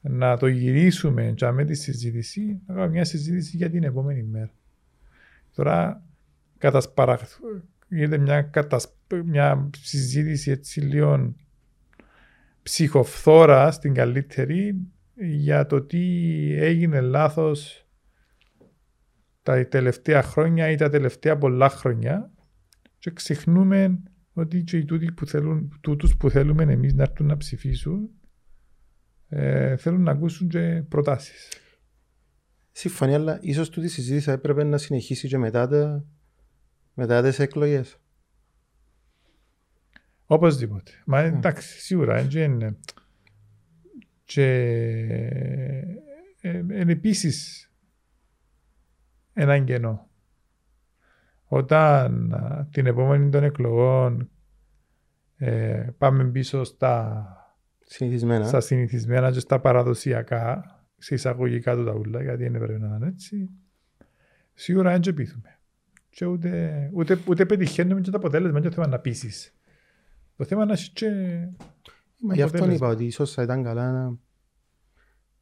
να 0.00 0.36
το 0.36 0.46
γυρίσουμε 0.46 1.32
και 1.36 1.50
με 1.50 1.64
τη 1.64 1.74
συζήτηση, 1.74 2.60
να 2.66 2.74
κάνουμε 2.74 2.92
μια 2.92 3.04
συζήτηση 3.04 3.56
για 3.56 3.70
την 3.70 3.84
επόμενη 3.84 4.22
μέρα. 4.22 4.50
Τώρα 5.54 6.02
κατασπαράξουμε 6.58 7.62
γίνεται 7.90 8.18
μια, 8.18 8.42
κατασ... 8.42 8.92
μια 9.24 9.70
συζήτηση 9.80 10.50
έτσι 10.50 10.80
λίγο 10.80 11.34
ψυχοφθόρα 12.62 13.70
στην 13.70 13.94
καλύτερη 13.94 14.86
για 15.14 15.66
το 15.66 15.82
τι 15.82 16.02
έγινε 16.56 17.00
λάθος 17.00 17.86
τα 19.42 19.68
τελευταία 19.68 20.22
χρόνια 20.22 20.70
ή 20.70 20.76
τα 20.76 20.88
τελευταία 20.88 21.38
πολλά 21.38 21.68
χρόνια 21.68 22.30
και 22.98 23.10
ξεχνούμε 23.10 24.02
ότι 24.32 24.62
και 24.62 24.76
οι 24.76 24.84
τούτοι 24.84 25.12
που 25.12 25.26
θέλουν, 25.26 25.78
τούτους 25.80 26.16
που 26.16 26.30
θέλουμε 26.30 26.62
εμείς 26.62 26.94
να 26.94 27.02
έρθουν 27.02 27.26
να 27.26 27.36
ψηφίσουν 27.36 28.10
ε, 29.32 29.76
θέλουν 29.76 30.02
να 30.02 30.10
ακούσουν 30.10 30.48
και 30.48 30.84
προτάσεις. 30.88 31.48
Συμφωνία, 32.72 33.16
αλλά 33.16 33.38
ίσως 33.42 33.68
τούτη 33.68 33.88
συζήτηση 33.88 34.30
έπρεπε 34.30 34.64
να 34.64 34.78
συνεχίσει 34.78 35.28
και 35.28 35.38
μετά 35.38 35.68
τα 35.68 36.04
μετά 36.94 37.22
τις 37.22 37.38
εκλογές. 37.38 37.99
Οπωσδήποτε. 40.32 40.92
Μα 41.06 41.20
εντάξει, 41.20 41.80
σίγουρα 41.80 42.16
έτσι 42.16 42.42
είναι. 42.42 42.76
Και 44.24 44.46
είναι 46.42 46.92
επίσης 46.92 47.70
ένα 49.32 49.58
κενό. 49.58 50.08
Όταν 51.44 52.34
την 52.70 52.86
επόμενη 52.86 53.30
των 53.30 53.44
εκλογών 53.44 54.30
ε, 55.36 55.86
πάμε 55.98 56.24
πίσω 56.24 56.64
στα 56.64 57.26
συνηθισμένα. 57.84 58.46
στα 58.46 58.60
συνηθισμένα 58.60 59.30
και 59.32 59.40
στα 59.40 59.60
παραδοσιακά, 59.60 60.64
σε 60.98 61.14
εισαγωγικά 61.14 61.76
του 61.76 61.84
τα 61.84 61.92
ούλα, 61.92 62.22
γιατί 62.22 62.48
δεν 62.48 62.60
πρέπει 62.60 62.80
να 62.80 62.96
είναι 62.96 63.06
έτσι, 63.06 63.50
σίγουρα 64.54 64.98
δεν 64.98 65.14
πείθουμε 65.14 65.58
και 66.10 66.24
ούτε, 66.24 66.90
ούτε, 66.92 67.20
ούτε 67.26 67.46
πετυχαίνουμε 67.46 68.00
και 68.00 68.10
το 68.10 68.16
αποτέλεσμα 68.16 68.60
και 68.60 68.68
το 68.68 68.74
θέμα 68.74 68.86
να 68.86 68.98
πείσεις. 68.98 69.54
Το 70.40 70.46
θέμα 70.46 70.64
να 70.64 70.72
έχει 70.72 70.90
και 70.90 71.10
Μα 72.20 72.34
γι' 72.34 72.42
αυτό 72.42 72.70
είπα 72.70 72.88
ότι 72.88 73.04
ίσως 73.04 73.32
θα 73.32 73.42
ήταν 73.42 73.62
καλά 73.62 73.92
να, 73.92 74.16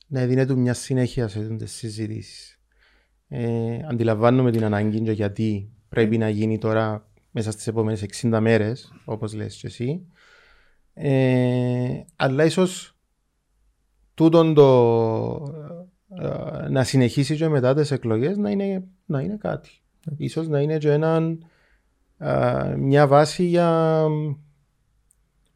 να 0.06 0.26
δίνεται 0.26 0.54
μια 0.54 0.74
συνέχεια 0.74 1.28
σε 1.28 1.56
τις 1.56 1.72
συζητήσεις. 1.72 2.60
Ε, 3.28 3.78
αντιλαμβάνομαι 3.90 4.50
την 4.50 4.64
ανάγκη 4.64 5.00
και 5.00 5.12
γιατί 5.12 5.72
πρέπει 5.88 6.18
να 6.18 6.28
γίνει 6.28 6.58
τώρα 6.58 7.10
μέσα 7.30 7.50
στις 7.50 7.66
επόμενες 7.66 8.04
60 8.22 8.38
μέρες, 8.40 8.92
όπως 9.04 9.34
λες 9.34 9.56
και 9.56 9.66
εσύ. 9.66 10.06
Ε, 10.94 12.00
αλλά 12.16 12.44
ίσως 12.44 12.98
τούτον 14.14 14.54
το 14.54 14.68
ε, 16.08 16.68
να 16.68 16.84
συνεχίσει 16.84 17.36
και 17.36 17.48
μετά 17.48 17.74
τις 17.74 17.90
εκλογές 17.90 18.36
να 18.36 18.50
είναι, 18.50 18.84
να 19.06 19.20
είναι 19.20 19.36
κάτι. 19.36 19.70
Ίσως 20.16 20.48
να 20.48 20.60
είναι 20.60 20.78
και 20.78 20.92
έναν, 20.92 21.44
μια 22.76 23.06
βάση 23.06 23.44
για, 23.44 24.04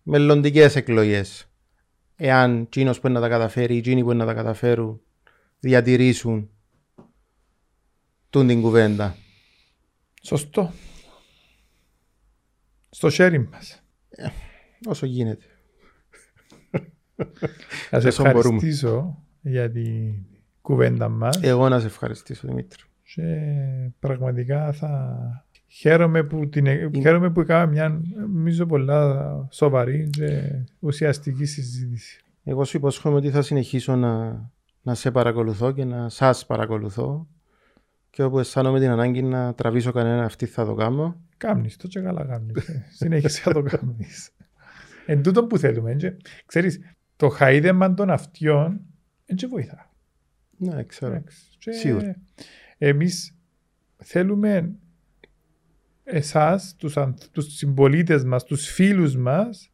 μελλοντικές 0.03 0.77
εκλογές. 0.77 1.47
Εάν 2.17 2.69
τσίνο 2.69 2.93
που 3.01 3.09
να 3.09 3.21
τα 3.21 3.29
καταφέρει 3.29 3.77
ή 3.77 3.81
τσίνοι 3.81 4.03
που 4.03 4.13
να 4.13 4.27
τα 4.27 4.35
καταφέρουν 4.35 5.01
διατηρήσουν 5.59 6.51
τούν 8.31 8.47
την 8.47 8.61
κουβέντα. 8.61 9.17
Σωστό. 10.23 10.73
Στο 12.91 13.09
sharing 13.13 13.47
μας. 13.51 13.83
Όσο 14.87 15.07
γίνεται. 15.07 15.45
Να 17.91 18.01
σε 18.01 18.09
Όσο 18.09 18.23
μπορούμε. 18.23 18.39
ευχαριστήσω 18.55 19.23
για 19.41 19.71
την 19.71 20.15
κουβέντα 20.61 21.09
μας 21.09 21.43
Εγώ 21.43 21.69
να 21.69 21.81
σε 21.81 21.87
ευχαριστήσω 21.87 22.49
Δημήτρη. 22.49 22.83
και 23.15 23.23
πραγματικά 23.99 24.73
θα 24.73 25.47
χαίρομαι 25.75 26.23
που, 26.23 26.49
την... 26.49 26.67
χαίρομαι 27.01 27.31
που 27.31 27.41
έκανα 27.41 27.67
μια 27.67 28.01
νομίζω 28.29 28.67
πολλά 28.67 29.49
σοβαρή 29.51 30.11
και 30.11 30.43
ουσιαστική 30.79 31.45
συζήτηση. 31.45 32.21
Εγώ 32.45 32.65
σου 32.65 32.77
υποσχόμαι 32.77 33.17
ότι 33.17 33.31
θα 33.31 33.43
συνεχίσω 33.43 33.97
να, 33.97 34.43
να 34.83 34.95
σε 34.95 35.11
παρακολουθώ 35.11 35.73
και 35.73 35.85
να 35.85 36.09
σας 36.09 36.47
παρακολουθώ 36.47 37.27
και 38.11 38.23
όπου 38.23 38.39
αισθάνομαι 38.39 38.81
την 38.81 38.91
ανάγκη 38.91 39.23
να 39.23 39.55
τραβήσω 39.55 39.93
κανένα 39.93 40.25
αυτή 40.25 40.47
θα 40.47 40.65
το 40.65 40.75
κάνω. 40.75 41.21
Κάμνεις 41.37 41.77
το 41.77 41.89
και 41.89 42.01
καλά 42.01 42.25
κάμνεις. 42.25 42.69
ε. 42.69 42.87
Συνέχισε 42.91 43.43
να 43.47 43.53
το 43.55 43.63
κάμνεις. 43.71 44.31
Εν 45.07 45.23
τούτο 45.23 45.45
που 45.45 45.59
θέλουμε. 45.59 45.95
και, 45.95 46.17
Ξέρεις, 46.47 46.81
το 47.17 47.29
χαίδεμα 47.29 47.95
των 47.95 48.11
αυτιών 48.11 48.81
δεν 49.27 49.37
και 49.37 49.47
βοηθά. 49.47 49.91
Ναι, 50.57 50.85
ξέρω. 50.85 51.13
Εντάξει. 51.15 51.41
Και 51.59 51.73
Σίγουρα. 51.73 52.17
Εμείς 52.79 53.37
θέλουμε 53.97 54.73
εσάς, 56.13 56.75
τους, 56.79 56.97
ανθ- 56.97 57.29
τους 57.33 57.57
συμπολίτες 57.57 58.25
μας, 58.25 58.45
τους 58.45 58.67
φίλους 58.67 59.17
μας, 59.17 59.73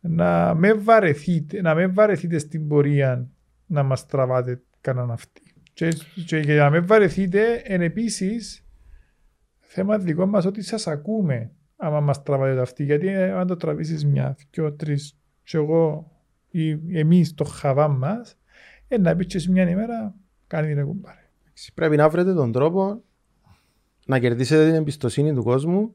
να 0.00 0.54
με 0.54 0.72
βαρεθείτε, 0.72 1.60
να 1.60 1.74
με 1.74 1.86
βαρεθείτε 1.86 2.38
στην 2.38 2.68
πορεία 2.68 3.28
να 3.66 3.82
μας 3.82 4.06
τραβάτε 4.06 4.62
κανέναν 4.80 5.10
αυτή. 5.10 5.54
Και, 5.72 5.88
και 6.26 6.38
για 6.38 6.54
να 6.54 6.70
με 6.70 6.80
βαρεθείτε, 6.80 7.62
εν 7.64 7.80
επίσης, 7.80 8.66
θέμα 9.58 9.98
δικό 9.98 10.26
μας 10.26 10.44
ότι 10.44 10.62
σας 10.62 10.86
ακούμε 10.86 11.50
άμα 11.76 12.00
μας 12.00 12.22
τραβάτε 12.22 12.60
αυτή. 12.60 12.84
Γιατί 12.84 13.08
ε, 13.08 13.30
αν 13.30 13.46
το 13.46 13.56
τραβήσεις 13.56 14.04
μια, 14.04 14.36
δυο, 14.50 14.72
τρεις, 14.72 15.18
και 15.42 15.56
εγώ 15.56 16.10
ή 16.50 16.98
εμείς 16.98 17.34
το 17.34 17.44
χαβά 17.44 17.88
μας, 17.88 18.38
ε, 18.88 18.98
να 18.98 19.16
πεις 19.16 19.26
και 19.26 19.38
σε 19.38 19.50
μια 19.50 19.68
ημέρα, 19.68 20.14
κάνει 20.46 20.72
ρε 20.72 20.82
κουμπάρε. 20.82 21.30
Πρέπει 21.74 21.96
να 21.96 22.08
βρείτε 22.08 22.34
τον 22.34 22.52
τρόπο 22.52 23.02
να 24.06 24.18
κερδίσετε 24.18 24.64
την 24.66 24.74
εμπιστοσύνη 24.74 25.34
του 25.34 25.42
κόσμου 25.42 25.94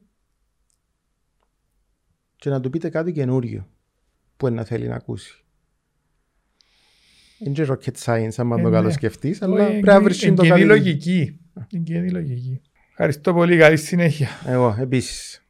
και 2.36 2.50
να 2.50 2.60
του 2.60 2.70
πείτε 2.70 2.88
κάτι 2.88 3.12
καινούριο 3.12 3.68
που 4.36 4.48
να 4.48 4.64
θέλει 4.64 4.88
να 4.88 4.94
ακούσει. 4.94 5.36
Είναι 7.38 7.52
και 7.54 7.66
rocket 7.68 7.92
science, 8.04 8.32
άμα 8.36 8.58
Ε, 8.58 8.62
το 8.62 8.68
ναι. 8.68 8.74
καλό 8.74 8.90
σκεφτείς, 8.90 9.42
αλλά 9.42 9.54
Όχι, 9.54 9.70
πρέπει 9.70 9.86
να 9.86 10.00
βρεις 10.02 10.22
εν- 10.22 10.34
το 10.34 10.42
εν 10.42 10.48
κοινή 10.48 10.60
κάτι. 10.60 10.64
λογική. 10.78 11.40
Εν 11.72 11.82
κοινή 11.82 12.10
λογική. 12.10 12.60
Ευχαριστώ 12.90 13.32
πολύ. 13.34 13.56
Καλή 13.56 13.76
συνέχεια. 13.76 14.28
Εγώ, 14.46 14.76
επίσης. 14.80 15.44